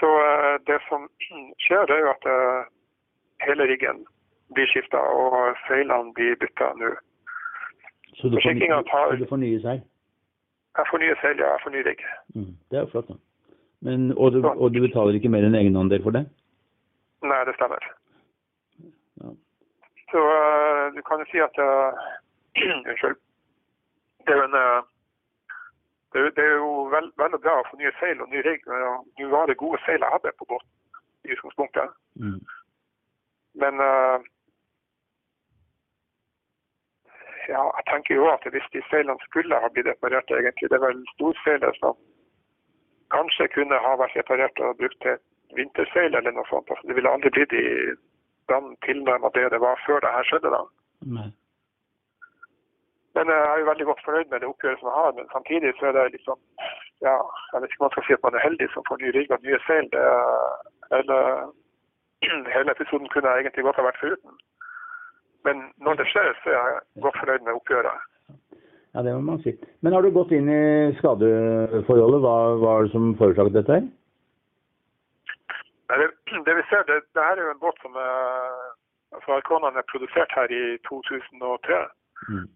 Så 0.00 0.08
eh, 0.26 0.58
det 0.66 0.78
som 0.88 1.08
skjer, 1.64 1.86
det 1.86 1.94
er 1.96 2.02
jo 2.04 2.10
at 2.10 2.24
eh, 2.26 2.64
hele 3.46 3.64
riggen 3.72 4.06
blir 4.54 4.66
skifta, 4.70 5.00
og 5.00 5.56
seilene 5.68 6.12
blir 6.14 6.36
bytta 6.40 6.72
nå. 6.78 6.92
Så 8.14 8.28
du 8.30 8.36
fornyer, 8.42 8.82
tar- 8.90 9.10
så 9.10 9.16
du 9.18 9.26
fornyer 9.28 9.56
nye 9.56 9.62
seil? 9.64 9.80
Jeg 10.78 10.86
fornyer 10.90 11.14
nye 11.14 11.20
seil, 11.22 11.38
ja. 11.38 11.48
Jeg 11.54 11.62
fornyer 11.64 11.82
ny 11.82 11.88
rigg. 11.88 12.04
Mm. 12.34 12.52
Det 12.70 12.78
er 12.78 12.84
jo 12.84 12.90
flott, 12.92 13.08
da. 13.08 13.14
Men, 13.84 14.10
og, 14.18 14.32
du, 14.32 14.38
og 14.48 14.74
du 14.74 14.80
betaler 14.80 15.14
ikke 15.18 15.28
mer 15.32 15.44
enn 15.44 15.54
egenandel 15.58 16.02
for 16.02 16.14
det? 16.16 16.24
Nei, 17.24 17.40
det 17.48 17.54
stemmer. 17.58 17.84
Ja. 19.22 19.32
Så 20.12 20.22
uh, 20.22 20.86
du 20.96 21.00
kan 21.08 21.20
jo 21.22 21.26
si 21.32 21.40
at 21.42 21.58
uh, 21.60 21.92
Unnskyld. 22.88 23.16
Det 24.24 24.32
er 24.32 24.40
jo 24.40 24.46
en 24.48 24.56
uh, 24.56 24.82
det 26.14 26.38
er, 26.38 26.52
jo- 26.62 26.86
vel, 26.94 27.10
vel 27.18 27.34
og 27.34 27.40
bra 27.42 27.56
å 27.60 27.66
få 27.70 27.76
nye 27.80 27.90
seil 27.98 28.20
og 28.22 28.30
ny 28.30 28.38
rigg, 28.46 28.62
nå 28.70 29.28
var 29.32 29.48
det 29.50 29.56
gode 29.58 29.80
seil 29.82 29.98
jeg 29.98 30.12
hadde 30.14 30.30
på 30.38 30.46
båten 30.46 30.68
i 31.26 31.32
utgangspunktet. 31.34 31.90
Mm. 32.22 32.38
Men 33.58 33.80
ja, 37.48 37.62
jeg 37.78 37.84
tenker 37.90 38.18
jo 38.18 38.26
at 38.30 38.46
hvis 38.54 38.66
de 38.72 38.82
seilene 38.90 39.26
skulle 39.28 39.60
ha 39.62 39.68
blitt 39.72 39.90
reparert, 39.90 40.30
egentlig, 40.30 40.70
det 40.70 40.78
er 40.78 40.86
vel 40.86 41.04
storseilet 41.14 41.78
som 41.80 41.96
kanskje 43.14 43.48
kunne 43.54 43.78
ha 43.86 43.94
vært 44.00 44.16
reparert 44.18 44.60
og 44.66 44.76
brukt 44.80 45.00
til 45.04 45.16
vinterseil 45.58 46.14
eller 46.14 46.34
noe 46.34 46.46
sånt. 46.50 46.70
Altså, 46.70 46.84
det 46.88 46.96
ville 46.98 47.10
aldri 47.10 47.32
blitt 47.36 47.54
i 47.54 47.66
den 48.52 48.74
tilnærmet 48.86 49.34
det 49.36 49.50
det 49.54 49.60
var 49.60 49.80
før 49.86 50.00
det 50.04 50.12
her 50.16 50.28
skjedde. 50.28 50.52
da. 50.56 50.62
Nei. 51.16 51.30
Men 53.16 53.30
eh, 53.30 53.42
jeg 53.42 53.52
er 53.54 53.60
jo 53.62 53.70
veldig 53.70 53.86
godt 53.90 54.04
fornøyd 54.04 54.30
med 54.30 54.40
det 54.40 54.48
oppgjøret 54.50 54.80
som 54.80 54.88
jeg 54.90 54.98
har. 55.00 55.12
Men 55.18 55.28
samtidig 55.34 55.74
så 55.78 55.86
er 55.88 55.92
det 55.96 56.14
liksom 56.16 56.38
ja, 57.06 57.16
Jeg 57.52 57.60
vet 57.60 57.70
ikke 57.70 57.82
om 57.82 57.86
man 57.86 57.94
skal 57.94 58.06
si 58.06 58.16
at 58.16 58.24
man 58.26 58.36
er 58.36 58.46
heldig 58.46 58.68
som 58.72 58.86
får 58.88 59.00
ny 59.02 59.12
rigg 59.16 59.30
og 59.34 59.44
nye 59.46 59.60
seil. 59.66 59.86
Det, 59.94 60.04
eller, 60.98 61.22
hele 62.56 62.74
episoden 62.76 63.08
kunne 63.12 63.30
jeg 63.30 63.44
egentlig 63.44 63.66
godt 63.66 63.80
ha 63.80 63.88
vært 63.88 64.02
foruten. 64.02 64.34
Men 65.44 65.68
når 65.84 66.00
det 66.00 66.06
skjer, 66.10 66.32
så 66.42 66.50
er 66.50 66.54
jeg 66.56 67.02
godt 67.04 67.18
fornøyd 67.20 67.46
med 67.46 67.58
oppgjøret. 67.58 68.10
Ja, 68.94 69.02
det 69.02 69.14
må 69.14 69.20
man 69.20 69.42
si. 69.42 69.52
Men 69.82 69.92
har 69.92 70.02
du 70.02 70.10
gått 70.14 70.32
inn 70.32 70.48
i 70.48 70.94
skadeforholdet? 71.00 72.20
Hva 72.24 72.36
var 72.62 72.86
det 72.86 72.92
som 72.94 73.12
forårsaket 73.18 73.56
dette 73.58 73.78
her? 73.78 73.88
Det, 75.94 76.06
det 76.46 76.54
vi 76.58 76.64
ser, 76.70 76.86
det, 76.88 77.00
det 77.14 77.24
her 77.26 77.36
er 77.36 77.48
jo 77.48 77.54
en 77.54 77.64
båt 77.64 77.82
som 77.82 77.98
er, 78.00 78.54
altså 79.18 79.40
er 79.40 79.90
produsert 79.90 80.32
her 80.38 80.54
i 80.60 80.62
2003. 80.88 81.80
Mm. 82.28 82.46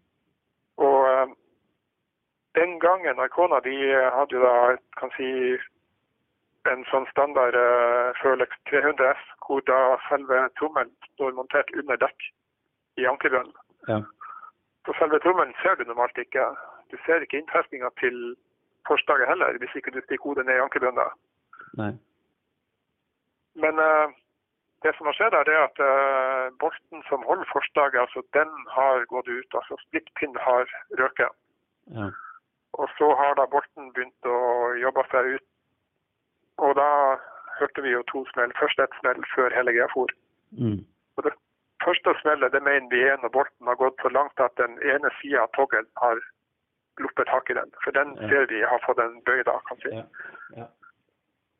Og 0.87 1.01
eh, 1.11 1.35
den 2.61 2.79
gangen 2.81 3.19
Arkona 3.19 3.61
de 3.67 3.75
hadde 4.17 4.39
jo 4.39 4.41
da 4.47 4.55
kan 5.01 5.13
si, 5.19 5.29
en 6.71 6.83
sånn 6.91 7.07
standard 7.11 7.57
uh, 7.57 8.15
Følex 8.23 8.51
300 8.71 9.13
S, 9.15 9.23
hvor 9.47 9.63
da 9.69 9.97
selve 10.09 10.41
trommelen 10.59 10.91
står 11.15 11.37
montert 11.37 11.71
under 11.81 12.01
dekk 12.03 12.27
i 13.01 13.07
ankerbunnen. 13.07 13.55
Ja. 13.89 14.03
Så 14.87 14.95
selve 14.99 15.21
trommelen 15.23 15.55
ser 15.63 15.79
du 15.79 15.85
normalt 15.85 16.19
ikke. 16.19 16.45
Du 16.91 16.97
ser 17.07 17.25
ikke 17.25 17.41
innfestinga 17.41 17.91
til 18.03 18.37
forslaget 18.89 19.29
heller, 19.29 19.59
hvis 19.61 19.75
ikke 19.77 19.95
du 19.95 20.01
stikker 20.05 20.29
hodet 20.29 20.47
ned 20.47 20.57
i 20.59 20.65
ankerbunnen. 20.67 21.19
Nei. 21.81 21.93
Men 23.63 23.75
uh, 23.89 24.07
det 24.85 24.95
som 24.97 25.11
har 25.11 25.17
skjedd, 25.19 25.35
er 25.35 25.61
at 25.65 25.83
uh, 25.83 26.47
bolten 26.63 27.03
som 27.11 27.27
holder 27.31 27.49
forslaget, 27.53 28.01
altså 28.05 28.23
den 28.39 28.51
har 28.77 29.05
gått 29.13 29.29
ut. 29.29 29.51
Altså 29.61 29.79
splittpinn 29.87 30.37
har 30.47 30.65
røket. 31.01 31.33
Ja. 31.99 32.11
Og 32.79 32.87
så 32.99 33.09
har 33.21 33.35
da 33.39 33.49
bolten 33.51 33.93
begynt 33.97 34.31
å 34.31 34.39
jobbe 34.79 35.05
seg 35.13 35.35
ut. 35.37 35.47
Og 36.67 36.75
da 36.79 36.91
hørte 37.59 37.83
vi 37.83 37.95
jo 37.95 38.05
to 38.11 38.25
smell. 38.33 38.55
Først 38.61 38.81
ett 38.83 38.95
smell 39.01 39.21
før 39.35 39.55
hele 39.55 39.75
greia 39.75 39.91
for. 39.95 40.13
Mm. 40.55 40.81
Og 41.17 41.27
det 41.27 41.35
første 41.89 42.15
smellet 42.21 42.53
det 42.53 42.63
mener 42.63 42.89
vi 42.93 43.01
er 43.09 43.17
når 43.23 43.33
bolten 43.37 43.67
har 43.71 43.79
gått 43.81 44.03
så 44.05 44.11
langt 44.13 44.41
at 44.41 44.55
den 44.61 44.77
ene 44.93 45.11
sida 45.21 45.43
av 45.47 45.53
toggen 45.57 45.87
har 46.03 46.21
loppet 47.03 47.27
tak 47.31 47.51
i 47.51 47.55
den. 47.55 47.71
For 47.85 47.91
den 47.95 48.15
Ja. 48.17 48.29
ser 48.29 48.47
vi 48.51 48.61
har 48.73 48.81
fått 48.87 48.99
en 49.05 49.23
bøy 49.29 49.43
da, 49.47 49.57
kan 49.69 49.79
si. 49.83 49.91
Ja. 49.95 50.05
Ja. 50.57 50.67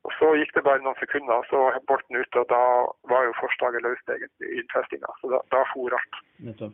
Og 0.05 0.13
Så 0.19 0.27
gikk 0.39 0.55
det 0.55 0.65
bare 0.65 0.81
noen 0.83 0.97
sekunder, 1.01 1.43
så 1.51 1.59
er 1.75 1.81
bolten 1.89 2.17
ute, 2.17 2.41
og 2.41 2.47
da 2.49 2.61
var 3.13 3.25
jo 3.27 3.33
forslaget 3.41 3.83
løst 3.83 4.09
egentlig 4.09 4.49
i 4.59 4.63
festinga. 4.73 5.11
Så 5.21 5.31
da, 5.33 5.41
da 5.53 5.65
for 5.73 5.95
alt. 5.99 6.15
Nettopp. 6.39 6.73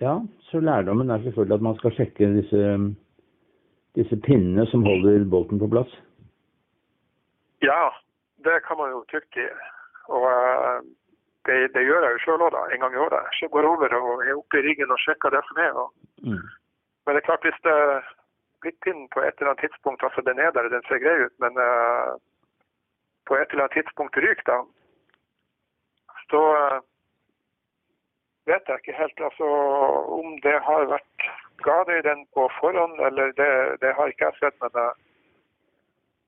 Ja, 0.00 0.14
så 0.48 0.60
lærdommen 0.60 1.10
er 1.10 1.18
selvfølgelig 1.24 1.54
at 1.54 1.66
man 1.66 1.76
skal 1.76 1.92
sjekke 1.96 2.28
disse, 2.36 2.62
disse 3.98 4.16
pinnene 4.26 4.66
som 4.70 4.84
holder 4.86 5.26
bolten 5.30 5.58
på 5.60 5.68
plass. 5.68 5.92
Ja, 7.62 7.90
det 8.44 8.62
kan 8.68 8.76
man 8.80 8.90
jo 8.94 9.04
trygt 9.10 9.36
i. 9.36 9.48
Og 10.08 10.26
eh, 10.30 10.80
det, 11.48 11.58
det 11.74 11.82
gjør 11.86 12.06
jeg 12.06 12.16
jo 12.16 12.22
sjøl 12.24 12.46
òg, 12.46 12.56
en 12.72 12.80
gang 12.80 12.94
i 12.94 13.02
året. 13.04 13.28
Jeg 13.40 13.50
går 13.50 13.68
over 13.72 13.94
og 13.98 14.24
er 14.24 14.36
oppe 14.36 14.58
i 14.58 14.64
ryggen 14.68 14.90
og 14.94 14.98
sjekker 15.04 15.30
det 15.36 15.44
som 15.48 15.62
er. 15.66 15.72
Og, 15.84 15.92
Mm. 16.20 16.44
men 17.06 17.14
det 17.16 17.20
er 17.22 17.28
klart, 17.28 17.44
hvis 17.48 17.62
det 17.64 17.76
splittpinnen 18.58 19.08
på 19.08 19.20
et 19.20 19.34
eller 19.38 19.50
annet 19.50 19.62
tidspunkt, 19.64 20.02
altså 20.04 20.20
den 20.20 20.38
er 20.38 20.50
der, 20.50 20.68
den 20.68 20.82
ser 20.88 20.98
grei 21.00 21.24
ut, 21.24 21.36
men 21.40 21.56
uh, 21.56 22.12
på 23.26 23.34
et 23.40 23.48
eller 23.50 23.64
annet 23.64 23.76
tidspunkt 23.78 24.16
ryker 24.16 24.44
da, 24.52 24.58
så 26.30 26.42
uh, 26.60 26.78
vet 28.50 28.68
jeg 28.68 28.78
ikke 28.78 29.00
helt 29.02 29.20
altså, 29.28 29.46
om 30.18 30.36
det 30.44 30.56
har 30.68 30.92
vært 30.92 31.28
skade 31.62 31.98
i 31.98 32.06
den 32.08 32.26
på 32.34 32.48
forhånd, 32.60 33.00
eller 33.06 33.32
det, 33.40 33.50
det 33.82 33.94
har 33.96 34.12
ikke 34.12 34.28
jeg 34.28 34.38
sett. 34.40 34.56
Men 34.64 34.72
eh, 34.82 34.92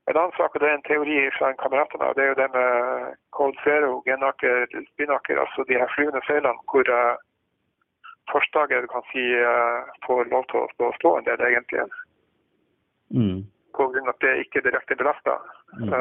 en 0.09 0.17
annen 0.17 0.35
sak, 0.37 0.55
og 0.55 0.61
det 0.61 0.69
er 0.69 0.77
en 0.77 0.87
teori 0.87 1.17
fra 1.37 1.51
en 1.51 1.59
kamerat 1.61 1.93
av 1.95 2.01
meg, 2.01 2.15
det 2.15 2.23
er 2.23 2.31
jo 2.31 2.39
det 2.41 2.49
med 2.55 3.13
Cold 3.37 3.59
Zero, 3.63 4.01
Genaker, 4.07 4.65
Spinnaker, 4.91 5.39
altså 5.43 5.63
de 5.69 5.79
her 5.79 5.91
flyvende 5.95 6.23
feilene 6.27 6.59
hvor 6.71 6.89
uh, 6.91 7.15
forslaget 8.31 8.83
du 8.83 8.89
kan 8.91 9.05
si 9.11 9.23
uh, 9.39 9.87
får 10.07 10.27
lov 10.33 10.43
til 10.51 10.89
å 10.89 10.91
stå, 10.99 11.17
en 11.17 11.29
del, 11.29 11.45
egentlig, 11.49 11.87
Mm. 13.13 13.43
på 13.77 13.85
grunn 13.93 14.07
av 14.09 14.15
at 14.15 14.23
det 14.25 14.31
ikke 14.41 14.57
er 14.59 14.69
direkte 14.69 14.95
belasta. 14.97 15.35
Mm. 15.77 15.91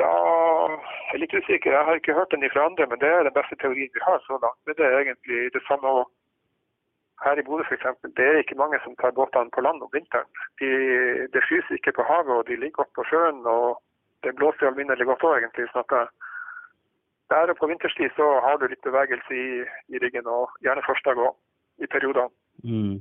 da 0.00 0.08
er 0.10 1.12
jeg 1.12 1.20
litt 1.22 1.34
usikker. 1.34 1.74
Jeg 1.76 1.86
har 1.86 1.98
ikke 1.98 2.16
hørt 2.16 2.32
den 2.34 2.50
fra 2.50 2.64
andre, 2.66 2.86
men 2.90 2.98
det 3.02 3.10
er 3.10 3.22
den 3.22 3.36
beste 3.36 3.58
teorien 3.62 3.92
vi 3.94 4.02
har 4.02 4.18
så 4.24 4.38
langt. 4.42 4.58
Men 4.66 4.74
det 4.78 4.86
er 4.86 4.98
egentlig 4.98 5.52
det 5.54 5.62
samme 5.68 5.86
også 6.00 6.19
her 7.24 7.38
i 7.40 7.44
Bodø 7.46 7.64
f.eks. 7.66 7.86
Det 8.16 8.26
er 8.26 8.40
ikke 8.40 8.58
mange 8.62 8.78
som 8.84 8.96
tar 9.00 9.16
båtene 9.16 9.52
på 9.54 9.64
land 9.66 9.82
om 9.84 9.92
vinteren. 9.92 10.28
De, 10.60 10.70
det 11.34 11.42
fryser 11.48 11.76
ikke 11.76 11.96
på 11.98 12.06
havet, 12.10 12.34
og 12.38 12.46
de 12.48 12.56
ligger 12.56 12.80
godt 12.80 12.92
på 12.96 13.04
sjøen. 13.10 13.40
og 13.46 13.82
Det 14.24 14.36
blåser 14.38 14.70
alminnelig 14.70 15.06
godt 15.10 15.26
òg, 15.28 15.36
egentlig. 15.40 15.68
sånn 15.72 15.84
at 15.84 16.14
der 17.30 17.52
og 17.52 17.58
på 17.60 17.68
vinterstid 17.70 18.10
så 18.16 18.26
har 18.44 18.56
du 18.58 18.66
litt 18.66 18.86
bevegelse 18.88 19.36
i, 19.44 19.62
i 19.94 20.00
ryggen, 20.02 20.26
og 20.26 20.50
gjerne 20.64 20.86
forslag 20.86 21.20
òg, 21.26 21.36
i 21.84 21.86
perioder. 21.94 22.26
Mm. 22.64 22.98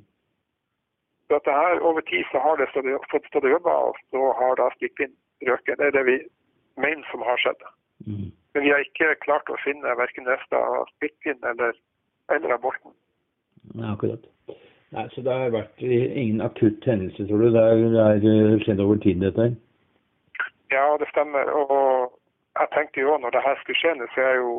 Så 1.30 1.40
her 1.46 1.82
over 1.86 2.02
tid 2.02 2.26
så 2.32 2.42
har 2.46 2.58
det 2.58 2.70
stått, 2.72 2.88
fått 3.12 3.28
stått 3.30 3.48
og 3.48 3.56
jobba, 3.56 3.74
og 3.90 3.98
så 4.14 4.32
har 4.40 4.56
da 4.60 4.70
splittpinn 4.76 5.14
røket. 5.50 5.78
Det 5.78 5.88
er 5.88 5.98
det 5.98 6.06
vi 6.06 6.18
mener 6.84 7.06
som 7.12 7.26
har 7.26 7.42
skjedd. 7.42 7.66
Mm. 8.08 8.30
Men 8.54 8.66
vi 8.66 8.72
har 8.74 8.86
ikke 8.86 9.18
klart 9.26 9.50
å 9.50 9.60
finne 9.64 9.98
verken 10.00 10.30
rester 10.30 10.58
av 10.58 10.90
splittpinn 10.96 11.42
eller, 11.52 11.78
eller 12.34 12.56
av 12.56 12.64
bolten. 12.66 12.96
Ja, 13.76 13.94
akkurat. 13.94 14.28
Nei, 14.92 15.06
Så 15.14 15.22
det 15.22 15.34
har 15.34 15.52
vært 15.54 15.82
ingen 15.82 16.42
akutt 16.42 16.86
hendelse, 16.86 17.28
tror 17.28 17.44
du? 17.44 17.50
Det 17.54 17.66
har 17.98 18.22
det 18.24 18.62
skjedd 18.64 18.80
over 18.82 18.98
tid, 19.04 19.22
dette 19.22 19.42
her? 19.42 19.58
Ja, 20.74 20.86
det 21.02 21.10
stemmer. 21.12 21.52
Og 21.54 22.16
jeg 22.60 22.68
tenkte 22.74 23.04
jo 23.04 23.14
òg 23.14 23.22
når 23.22 23.36
det 23.36 23.46
her 23.46 23.60
skulle 23.62 23.82
skje 23.82 23.94
så 24.00 24.22
er 24.22 24.32
jeg 24.34 24.42
jo 24.42 24.56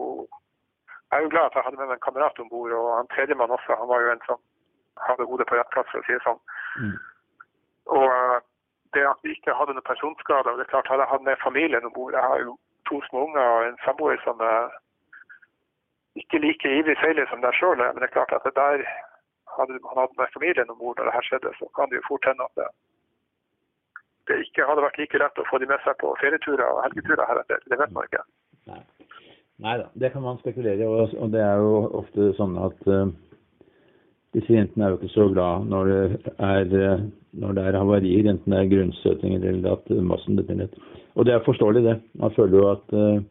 jeg 1.10 1.18
er 1.18 1.22
jo 1.22 1.32
glad 1.34 1.48
at 1.48 1.56
jeg 1.56 1.64
hadde 1.66 1.78
med 1.80 1.88
meg 1.90 1.96
en 1.98 2.06
kamerat 2.06 2.38
om 2.38 2.48
bord, 2.54 2.72
og 2.78 2.96
han 2.96 3.08
tredjemann 3.12 3.50
også. 3.56 3.74
Han 3.80 3.88
var 3.92 4.00
jo 4.00 4.10
en 4.12 4.22
som 4.28 4.38
hadde 5.06 5.26
hodet 5.30 5.46
på 5.48 5.56
rett 5.58 5.72
plass, 5.74 5.88
for 5.90 5.98
å 5.98 6.06
si 6.06 6.14
det 6.14 6.22
sånn. 6.26 6.38
Mm. 6.82 6.96
Og 7.98 8.06
eh, 8.18 8.36
det 8.94 9.02
at 9.10 9.24
vi 9.26 9.34
ikke 9.34 9.56
hadde 9.58 9.74
noen 9.74 9.88
personskader, 9.90 10.52
og 10.52 10.60
det 10.60 10.66
er 10.66 10.72
klart 10.74 10.90
hadde 10.90 11.02
jeg 11.02 11.12
hatt 11.14 11.26
med 11.26 11.42
familien 11.42 11.88
om 11.88 11.96
bord 11.96 12.14
Jeg 12.14 12.22
har 12.30 12.38
jo 12.44 12.54
to 12.86 13.00
små 13.08 13.24
unger 13.26 13.42
og 13.42 13.66
en 13.66 13.80
samboer 13.86 14.22
som 14.22 14.38
er 14.52 14.70
ikke 16.30 16.42
like 16.46 16.74
ivrig 16.78 16.96
seiler 17.02 17.26
som 17.26 17.42
deg 17.42 17.56
sjøl 17.58 17.80
men 17.82 17.98
det 17.98 18.06
er 18.06 18.16
klart 18.16 18.32
at 18.36 18.46
det 18.46 18.54
der 18.54 18.84
hadde 19.56 19.80
man 19.82 19.98
hatt 19.98 20.14
med 20.18 20.30
familien 20.34 20.70
om 20.70 20.78
bord 20.78 20.96
når 20.98 21.10
det 21.10 21.16
her 21.16 21.26
skjedde, 21.26 21.50
så 21.58 21.66
kan 21.74 21.90
det 21.90 21.98
jo 21.98 22.06
fort 22.06 22.28
hende 22.30 22.46
at 22.46 22.54
det, 22.60 22.68
det 24.30 24.36
ikke 24.46 24.68
hadde 24.68 24.84
vært 24.86 25.00
like 25.02 25.22
lett 25.22 25.42
å 25.42 25.48
få 25.50 25.58
de 25.58 25.68
med 25.70 25.82
seg 25.84 25.98
på 26.02 26.12
ferieturer 26.22 26.68
og 26.68 26.84
helgeturer 26.86 27.26
heretter. 27.26 27.64
Det 27.66 27.78
vet 27.80 27.96
man 27.96 28.06
ikke. 28.06 28.22
Nei. 28.70 28.82
Nei 29.60 29.74
da, 29.82 29.88
det 30.02 30.12
kan 30.14 30.24
man 30.24 30.38
spekulere 30.40 30.86
i. 30.86 30.86
Og, 30.86 31.26
det 31.34 31.42
er 31.44 31.58
jo 31.60 31.74
ofte 32.00 32.30
sånn 32.38 32.54
at 32.62 32.86
uh, 32.88 33.10
disse 34.36 34.54
jentene 34.54 34.86
er 34.86 34.94
jo 34.94 35.00
ikke 35.00 35.12
så 35.12 35.26
glad 35.34 35.66
når 35.68 35.90
det 35.90 36.34
er, 36.38 36.72
eh, 36.78 37.02
når 37.42 37.56
det 37.56 37.64
er 37.66 37.78
havarier, 37.80 38.30
enten 38.30 38.54
det 38.54 38.60
er 38.60 38.70
grunnstøtinger 38.70 39.44
eller 39.50 39.74
at 39.74 39.90
massen 40.06 40.38
detter 40.38 40.60
ned. 40.60 40.76
Og 41.18 41.26
det 41.26 41.34
er 41.34 41.42
forståelig, 41.44 41.82
det. 41.88 41.96
Man 42.22 42.34
føler 42.36 42.56
jo 42.60 42.68
at, 42.70 42.94
eh, 42.94 43.24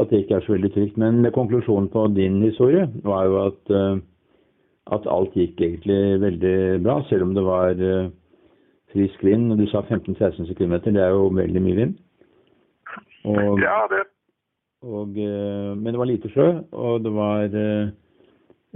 at 0.00 0.10
det 0.10 0.22
ikke 0.22 0.34
er 0.34 0.44
så 0.44 0.52
veldig 0.52 0.72
trygt. 0.74 0.96
Men 0.96 1.26
konklusjonen 1.32 1.88
på 1.88 2.06
din 2.16 2.42
historie 2.42 2.88
var 3.04 3.24
jo 3.24 3.38
at, 3.46 3.70
eh, 3.70 3.98
at 4.92 5.08
alt 5.10 5.34
gikk 5.34 5.60
egentlig 5.60 6.20
veldig 6.20 6.82
bra, 6.84 7.02
selv 7.08 7.22
om 7.22 7.34
det 7.34 7.44
var 7.44 7.70
eh, 7.70 8.10
frisk 8.92 9.24
vind. 9.24 9.56
Du 9.58 9.66
sa 9.70 9.80
15-16 9.80 10.48
sekundmeter, 10.48 10.90
det 10.90 11.02
er 11.02 11.14
jo 11.14 11.28
veldig 11.28 11.62
mye 11.62 11.76
vind. 11.76 11.94
Og, 13.24 13.58
Ja, 13.60 13.86
det, 13.90 14.04
og, 14.82 15.16
eh, 15.18 15.72
men 15.76 15.86
det 15.86 15.98
var 15.98 16.12
lite 16.12 16.30
sjø, 16.30 16.50
og 16.72 17.04
det 17.04 17.12
var 17.12 17.48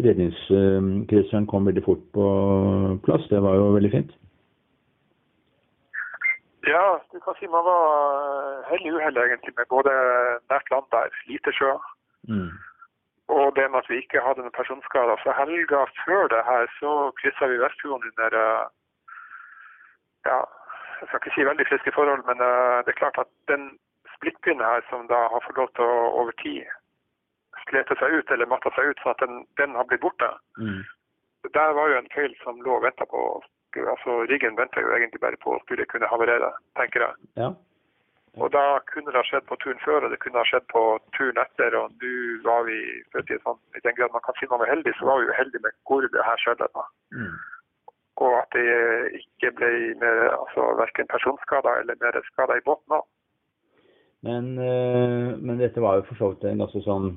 Redningskretseren 0.01 1.47
kom 1.47 1.67
veldig 1.67 1.83
fort 1.85 2.01
på 2.15 2.27
plass. 3.05 3.27
Det 3.29 3.43
var 3.43 3.59
jo 3.59 3.73
veldig 3.75 3.91
fint. 3.93 4.13
Ja, 6.69 7.01
du 7.13 7.21
kan 7.21 7.35
si 7.39 7.47
man 7.47 7.65
var 7.65 7.85
eh, 8.17 8.65
heldig 8.71 8.93
uhell 8.95 9.17
egentlig 9.17 9.55
med 9.57 9.67
både 9.69 9.93
nært 10.51 10.71
land 10.71 10.87
der, 10.93 11.09
lite 11.27 11.53
sjø, 11.53 11.77
Mm. 12.29 12.51
og 13.29 13.57
det 13.57 13.71
med 13.71 13.79
at 13.79 13.89
vi 13.89 13.97
ikke 14.03 14.21
hadde 14.21 14.43
noen 14.45 14.53
personskader. 14.53 15.17
Så 15.23 15.33
helga 15.33 15.87
før 16.05 16.27
det 16.29 16.43
her 16.45 16.67
så 16.81 16.91
kryssa 17.21 17.47
vi 17.49 17.57
Vestfjorden 17.63 18.11
under 18.13 18.37
eh, 18.41 18.67
ja, 20.29 20.41
jeg 21.01 21.09
skal 21.09 21.21
ikke 21.23 21.33
si 21.35 21.47
veldig 21.49 21.67
friske 21.69 21.93
forhold, 21.97 22.27
men 22.29 22.41
eh, 22.45 22.79
det 22.85 22.93
er 22.93 23.01
klart 23.01 23.19
at 23.23 23.31
den 23.49 23.79
splittpinnen 24.17 24.67
her 24.67 24.85
som 24.91 25.07
da 25.09 25.23
har 25.33 25.41
fått 25.47 25.57
lov 25.57 25.73
til 25.79 25.85
å 25.89 26.13
over 26.21 26.37
tid 26.43 26.69
slete 27.71 27.97
seg 28.01 28.19
ut 28.21 28.31
eller 28.31 28.49
matta 28.53 28.71
seg 28.77 28.93
ut, 28.93 29.01
sånn 29.01 29.15
at 29.17 29.23
den, 29.25 29.41
den 29.61 29.75
har 29.79 29.89
blitt 29.89 30.05
borte. 30.05 30.29
Mm. 30.61 30.83
Der 31.57 31.73
var 31.77 31.89
jo 31.89 31.99
en 31.99 32.13
feil 32.15 32.37
som 32.45 32.61
lå 32.61 32.77
og 32.77 32.85
venta 32.85 33.07
på 33.09 33.21
altså 33.77 34.23
Riggen 34.31 34.57
venta 34.59 34.83
jo 34.83 34.93
egentlig 34.97 35.21
bare 35.21 35.39
på 35.43 35.55
å 35.55 35.61
skulle 35.65 35.87
kunne 35.91 36.09
havarere, 36.11 36.53
tenker 36.79 37.07
jeg. 37.07 37.29
Ja. 37.41 37.51
Og 38.39 38.53
da 38.55 38.79
kunne 38.87 39.11
det 39.11 39.19
ha 39.19 39.27
skjedd 39.27 39.47
på 39.49 39.57
turen 39.59 39.81
før, 39.83 40.05
og 40.07 40.13
det 40.13 40.21
kunne 40.23 40.39
ha 40.39 40.47
skjedd 40.47 40.67
på 40.71 40.83
turen 41.17 41.41
etter. 41.43 41.75
Og 41.75 41.95
nå 41.99 42.11
var 42.47 42.67
vi, 42.69 42.79
for 43.11 43.23
å 43.23 43.39
sånn, 43.47 43.63
i 43.75 43.83
den 43.83 43.97
grad 43.97 44.15
man 44.15 44.23
kan 44.27 44.37
si 44.39 44.47
man 44.51 44.63
var 44.63 44.71
heldig, 44.71 44.93
så 44.99 45.09
var 45.09 45.19
vi 45.19 45.27
jo 45.27 45.39
heldige 45.39 45.65
med 45.65 45.75
hvor 45.89 46.07
det 46.07 46.27
her 46.27 46.43
skjedde. 46.45 46.69
da. 46.77 46.85
Mm. 47.17 47.33
Og 48.21 48.37
at 48.37 48.55
det 48.55 48.67
ikke 49.19 49.51
ble 49.59 49.73
mer, 50.03 50.23
altså 50.37 50.69
verken 50.79 51.11
personskader 51.11 51.83
eller 51.83 51.99
mer 52.05 52.21
skader 52.29 52.61
i 52.61 52.67
båten 52.69 53.01
òg. 53.01 53.09
Men, 54.29 54.53
eh, 54.61 55.37
men 55.41 55.59
dette 55.59 55.81
var 55.81 55.97
jo 55.97 56.07
for 56.11 56.21
så 56.21 56.31
vidt 56.31 56.45
en 56.45 56.61
ganske 56.61 56.83
sånn, 56.85 57.15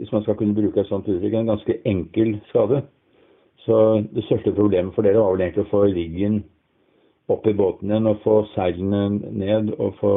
hvis 0.00 0.12
man 0.14 0.24
skal 0.24 0.38
kunne 0.40 0.56
bruke 0.56 0.80
et 0.80 0.88
sånt 0.88 1.06
uttrykk, 1.06 1.34
en 1.38 1.52
ganske 1.52 1.76
enkel 1.86 2.38
skade. 2.48 2.80
Så 3.64 3.76
det 4.14 4.24
største 4.26 4.54
problemet 4.56 4.94
for 4.94 5.06
dere 5.06 5.20
var 5.22 5.36
vel 5.36 5.44
egentlig 5.44 5.66
å 5.66 5.70
få 5.70 5.84
riggen 5.86 6.40
opp 7.30 7.46
i 7.46 7.54
båten 7.54 7.90
igjen 7.90 8.08
og 8.10 8.22
få 8.24 8.36
seilene 8.56 9.02
ned 9.38 9.70
og 9.78 9.94
få, 10.00 10.14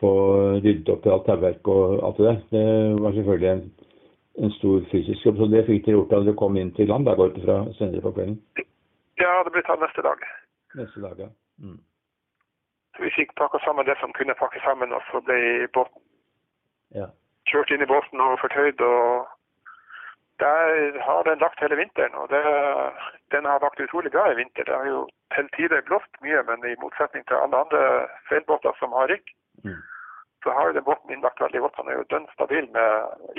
få 0.00 0.12
ryddet 0.64 0.88
opp 0.94 1.06
i 1.06 1.12
alt 1.12 1.26
tauverket 1.28 1.68
og 1.68 1.98
alt 2.08 2.20
det 2.20 2.28
der. 2.30 2.38
Det 2.54 3.02
var 3.02 3.16
selvfølgelig 3.18 3.50
en, 3.50 3.64
en 4.46 4.54
stor 4.58 4.86
fysisk 4.92 5.26
jobb, 5.26 5.42
så 5.42 5.50
det 5.52 5.66
fikk 5.68 5.84
dere 5.84 5.98
gjort 5.98 6.14
da 6.14 6.22
dere 6.24 6.38
kom 6.40 6.56
inn 6.60 6.72
til 6.78 6.88
land. 6.88 7.06
der 7.06 7.20
går 7.20 7.34
det 7.34 7.44
fra 7.44 7.58
senere 7.78 8.06
på 8.06 8.14
kvelden. 8.16 8.38
Ja, 9.20 9.34
det 9.44 9.52
ble 9.54 9.62
tatt 9.68 9.84
neste 9.84 10.06
dag. 10.08 10.24
Neste 10.80 11.04
dag, 11.04 11.20
ja. 11.26 11.28
Mm. 11.60 11.78
Så 12.96 13.04
vi 13.04 13.12
fikk 13.18 13.36
pakka 13.38 13.60
sammen 13.66 13.86
det 13.86 13.98
som 14.00 14.16
kunne 14.16 14.34
pakke 14.38 14.64
sammen, 14.64 14.96
og 14.96 15.04
så 15.10 15.20
ble 15.28 15.68
båten 15.76 16.00
Ja. 16.94 17.06
kjørt 17.50 17.70
inn 17.74 17.82
i 17.82 17.90
båten 17.90 18.20
og 18.20 18.38
fortøyd. 18.40 18.80
og 18.80 19.26
Der 20.42 20.98
har 21.06 21.22
den 21.22 21.38
lagt 21.38 21.60
hele 21.62 21.76
vinteren, 21.78 22.14
og 22.14 22.28
det, 22.28 22.42
den 23.30 23.44
har 23.44 23.60
lagt 23.62 23.80
utrolig 23.80 24.10
bra 24.12 24.24
i 24.32 24.34
vinter. 24.34 24.64
Det 24.64 24.74
har 24.74 24.86
jo 24.86 25.08
til 25.34 25.48
tider 25.56 25.84
blåst 25.86 26.10
mye, 26.26 26.42
men 26.48 26.64
i 26.66 26.74
motsetning 26.82 27.22
til 27.26 27.38
alle 27.38 27.60
andre 27.62 27.82
seilbåter 28.28 28.74
som 28.78 28.92
har 28.92 29.10
rygg, 29.12 29.34
Mm. 29.64 29.82
så 30.42 30.50
har 30.50 30.66
jo 30.66 30.72
den 30.72 30.84
båten 30.84 31.10
innlagt 31.10 31.40
veldig 31.40 31.60
godt. 31.60 31.76
Han 31.76 31.88
er 31.88 31.94
jo 31.98 32.08
dønn 32.10 32.26
stabil 32.32 32.66
med 32.76 32.90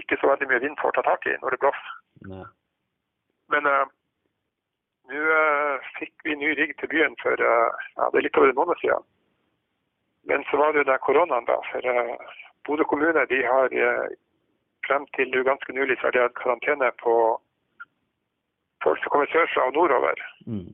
ikke 0.01 0.17
så 0.21 0.29
veldig 0.31 0.47
mye 0.47 0.61
vind 0.63 0.77
for 0.79 0.89
å 0.89 0.95
ta 0.95 1.03
tak 1.05 1.25
i 1.27 1.35
når 1.41 1.49
det 1.53 1.59
blåser. 1.59 1.91
Mm. 2.29 2.45
Men 3.53 3.67
uh, 3.69 3.85
nå 5.11 5.19
uh, 5.19 5.89
fikk 5.99 6.13
vi 6.23 6.37
ny 6.39 6.53
rigg 6.57 6.71
til 6.79 6.89
byen 6.89 7.17
for 7.21 7.35
uh, 7.35 7.75
ja, 7.97 8.09
det 8.09 8.21
er 8.21 8.25
litt 8.25 8.39
over 8.39 8.49
en 8.49 8.61
måned 8.61 8.79
siden. 8.81 9.05
Men 10.31 10.47
så 10.49 10.57
var 10.57 10.71
det 10.71 10.81
jo 10.81 10.89
der 10.89 11.03
koronaen, 11.05 11.45
da. 11.45 11.59
For 11.69 11.91
Bodø 12.65 12.87
kommune 12.89 13.27
de 13.29 13.43
har 13.45 13.75
frem 14.87 15.05
til 15.17 15.43
ganske 15.43 15.73
nylig 15.73 15.97
så 15.99 16.07
har 16.07 16.15
de 16.15 16.23
hatt 16.25 16.39
karantene 16.39 16.89
på 17.03 17.15
folk 18.83 19.01
som 19.01 19.13
kommer 19.13 19.31
sørfra 19.33 19.69
og 19.69 19.77
nordover. 19.77 20.21
Mm. 20.45 20.73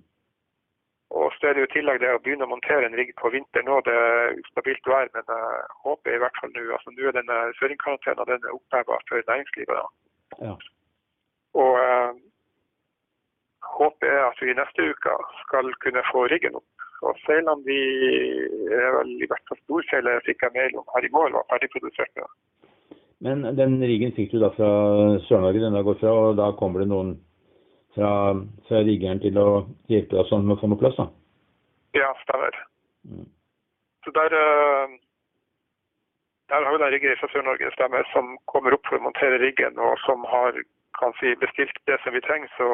Og 1.12 1.32
så 1.36 1.48
er 1.48 1.54
det 1.54 1.64
jo 1.64 1.68
i 1.68 1.74
tillegg 1.74 2.00
det 2.00 2.12
å 2.16 2.20
begynne 2.24 2.46
å 2.48 2.52
montere 2.54 2.88
en 2.88 2.96
rigg 2.96 3.12
på 3.20 3.30
vinteren 3.34 3.68
nå. 3.68 3.82
Det 3.84 3.96
er 3.96 4.38
ustabilt 4.40 4.86
vær, 4.88 5.10
men 5.16 5.28
jeg 5.28 5.64
håper 5.86 6.16
i 6.16 6.22
hvert 6.24 6.38
fall 6.40 6.54
nå 6.56 6.68
altså 6.78 6.94
Nå 6.96 7.10
er 7.10 7.18
denne 7.18 7.40
søringkarantenen 7.60 8.30
den 8.30 8.48
er 8.48 8.56
oppheva 8.56 9.00
for 9.10 9.26
næringslivet. 9.32 9.82
da. 9.82 9.88
Ja. 10.46 10.54
Og 11.64 11.74
eh, 11.82 12.14
håpet 13.76 14.08
er 14.08 14.24
at 14.30 14.40
vi 14.40 14.56
neste 14.56 14.88
uke 14.94 15.18
skal 15.42 15.74
kunne 15.84 16.06
få 16.14 16.24
riggen 16.32 16.56
opp. 16.62 16.88
Og 17.02 17.20
seilene 17.26 17.60
de 17.66 17.80
er 18.78 18.96
vel 18.96 19.12
i 19.18 19.28
hvert 19.28 19.44
fall 19.50 19.60
storseilet 19.66 20.24
fikk 20.30 20.46
jeg 20.46 20.56
mail 20.56 20.80
om 20.80 20.88
her 20.96 21.08
i 21.08 21.12
går 21.12 21.36
var 21.36 21.48
ferdigprodusert. 21.52 22.24
Men 23.22 23.44
den 23.58 23.78
riggen 23.86 24.16
fikk 24.18 24.32
du 24.34 24.40
da 24.42 24.50
fra 24.56 24.70
Sør-Norge, 25.28 25.62
den 25.62 25.84
gått 25.86 26.02
fra, 26.02 26.14
og 26.14 26.40
da 26.40 26.50
kommer 26.58 26.82
det 26.82 26.90
noen 26.90 27.14
fra, 27.96 28.34
fra 28.68 28.82
riggeren 28.88 29.22
til 29.22 29.38
å 29.38 29.48
hjelpe 29.92 30.18
deg 30.18 30.30
sånn 30.32 30.48
med 30.48 30.58
å 30.58 30.62
få 30.62 30.72
noe 30.72 30.82
plass, 30.82 30.98
da? 30.98 31.08
Ja, 31.98 32.10
stemmer. 32.24 32.58
Mm. 33.06 33.28
Så 34.06 34.14
der, 34.16 34.34
eh, 34.34 34.98
der 36.50 36.66
har 36.66 36.74
vi 36.74 36.82
den 36.82 36.94
rigger 36.96 37.20
fra 37.20 37.30
Sør-Norge 37.34 37.74
stemmer 37.76 38.08
som 38.14 38.38
kommer 38.50 38.74
opp 38.74 38.88
for 38.90 38.98
å 38.98 39.06
montere 39.06 39.42
riggen, 39.44 39.78
og 39.78 40.00
som 40.08 40.26
har 40.32 40.58
kan 41.00 41.14
si, 41.20 41.36
bestilt 41.44 41.78
det 41.88 41.98
som 42.04 42.14
vi 42.14 42.22
trenger. 42.26 42.50
Så 42.58 42.68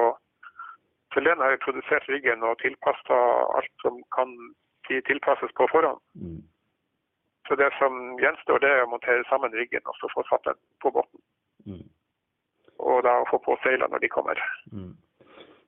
Selene 1.14 1.44
har 1.44 1.56
vi 1.56 1.64
produsert 1.66 2.08
riggen 2.12 2.44
og 2.44 2.60
tilpassa 2.60 3.18
alt 3.58 3.74
som 3.84 4.00
kan 4.16 4.34
tilpasses 4.88 5.54
på 5.60 5.68
forhånd. 5.72 6.00
Mm. 6.20 6.42
Så 7.48 7.56
det 7.56 7.70
som 7.80 8.18
gjenstår, 8.20 8.60
det 8.60 8.70
er 8.70 8.84
å 8.84 8.92
montere 8.92 9.24
sammen 9.30 9.54
riggen 9.56 9.86
og 9.88 9.96
så 10.02 10.10
få 10.12 10.24
satt 10.28 10.44
den 10.50 10.58
på 10.84 10.92
båten. 10.92 11.22
Mm. 11.68 11.86
Og 12.84 13.04
da 13.08 13.22
få 13.32 13.40
på 13.44 13.56
seilene 13.64 13.90
når 13.94 14.04
de 14.04 14.10
kommer. 14.12 14.42
Mm. 14.72 14.92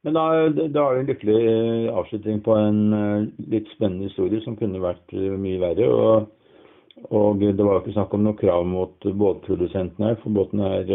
Men 0.08 0.16
da, 0.16 0.26
da 0.72 0.84
er 0.84 0.96
det 0.96 1.00
en 1.02 1.10
lykkelig 1.10 1.40
eh, 1.44 1.88
avslutning 1.92 2.44
på 2.44 2.56
en 2.56 2.82
eh, 2.96 3.24
litt 3.52 3.72
spennende 3.74 4.08
historie 4.08 4.40
som 4.46 4.56
kunne 4.60 4.80
vært 4.84 5.16
eh, 5.16 5.34
mye 5.36 5.60
verre. 5.60 5.88
Og, 5.92 7.10
og 7.16 7.42
det 7.44 7.60
var 7.60 7.74
jo 7.78 7.82
ikke 7.84 7.96
snakk 7.98 8.16
om 8.16 8.24
noe 8.28 8.40
krav 8.40 8.68
mot 8.68 9.10
båtprodusenten 9.24 10.08
her, 10.08 10.16
for 10.24 10.36
båten 10.36 10.64
er 10.64 10.88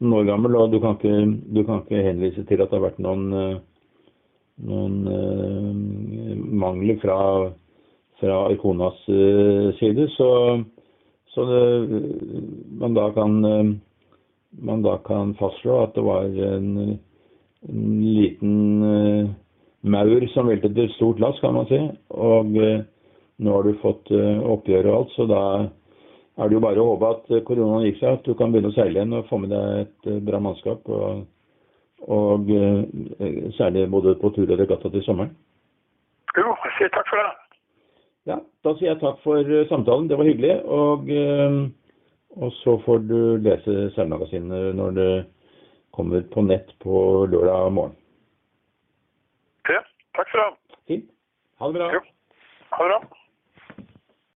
noen 0.00 0.16
år 0.20 0.30
gammel. 0.30 0.56
Og 0.56 0.72
du 0.72 0.80
kan, 0.84 0.96
ikke, 0.96 1.16
du 1.52 1.60
kan 1.68 1.84
ikke 1.84 2.06
henvise 2.08 2.46
til 2.48 2.64
at 2.64 2.72
det 2.72 2.80
har 2.80 2.86
vært 2.86 3.04
noen, 3.04 3.28
noen 4.68 4.96
mangler 6.64 7.00
fra, 7.04 7.18
fra 8.24 8.46
Arconas 8.48 9.08
eh, 9.08 9.74
side. 9.78 10.08
Så, 10.08 10.64
så 11.26 11.44
det, 11.44 12.00
man 12.80 12.94
da 12.94 13.10
kan 13.12 13.44
eh, 13.44 13.64
man 14.50 14.82
da 14.82 14.98
kan 14.98 15.34
fastslå 15.34 15.82
at 15.82 15.94
det 15.94 16.02
var 16.06 16.24
en, 16.24 16.98
en 17.68 18.14
liten 18.14 18.82
eh, 18.88 19.30
maur 19.82 20.26
som 20.32 20.48
veltet 20.48 20.78
et 20.78 20.94
stort 20.96 21.20
lass, 21.20 21.40
kan 21.40 21.54
man 21.54 21.68
si. 21.68 21.80
Og 22.14 22.54
nå 22.54 23.56
har 23.56 23.66
du 23.66 23.80
fått 23.82 24.12
oppgjør 24.14 24.86
og 24.88 24.94
alt, 24.96 25.10
så 25.16 25.26
da 25.28 25.40
er 26.38 26.48
det 26.48 26.56
jo 26.56 26.62
bare 26.62 26.80
å 26.80 26.92
håpe 26.92 27.10
at 27.10 27.32
koronaen 27.46 27.88
gikk 27.88 27.98
seg, 27.98 28.16
at 28.16 28.24
du 28.24 28.32
kan 28.38 28.54
begynne 28.54 28.70
å 28.70 28.76
seile 28.76 28.96
igjen 28.96 29.16
og 29.18 29.26
få 29.28 29.40
med 29.42 29.52
deg 29.52 29.82
et 29.82 30.08
bra 30.24 30.40
mannskap. 30.40 30.86
Og, 30.86 31.26
og 32.14 32.54
særlig 33.58 33.84
både 33.90 34.14
på 34.22 34.30
tur 34.38 34.46
og 34.46 34.62
regatta 34.62 34.88
til 34.94 35.04
sommeren. 35.04 35.34
Jo, 36.34 36.50
jeg 36.64 36.76
sier 36.78 36.94
takk 36.94 37.10
for 37.10 37.20
det. 37.20 37.33
Ja, 38.28 38.38
da 38.64 38.72
sier 38.78 38.94
jeg 38.94 39.00
takk 39.02 39.18
for 39.24 39.40
eh, 39.44 39.66
samtalen. 39.68 40.08
Det 40.08 40.16
var 40.18 40.28
hyggelig. 40.28 40.54
Og, 40.64 41.10
eh, 41.12 41.58
og 42.40 42.54
så 42.62 42.78
får 42.86 43.04
du 43.08 43.18
lese 43.44 43.90
seilmagasinet 43.96 44.72
når 44.78 44.96
det 44.98 45.10
kommer 45.94 46.24
på 46.32 46.42
nett 46.46 46.72
på 46.82 47.26
lørdag 47.30 47.68
morgen. 47.76 47.98
Ja, 49.70 49.84
takk 50.16 50.32
for 50.32 50.40
det. 50.40 50.78
Fint. 50.88 51.12
Ha 51.60 51.68
det 51.70 51.78
bra. 51.78 51.92
Jo. 51.94 52.02
Ha 52.74 52.88
det 52.88 52.90
bra. 52.94 53.23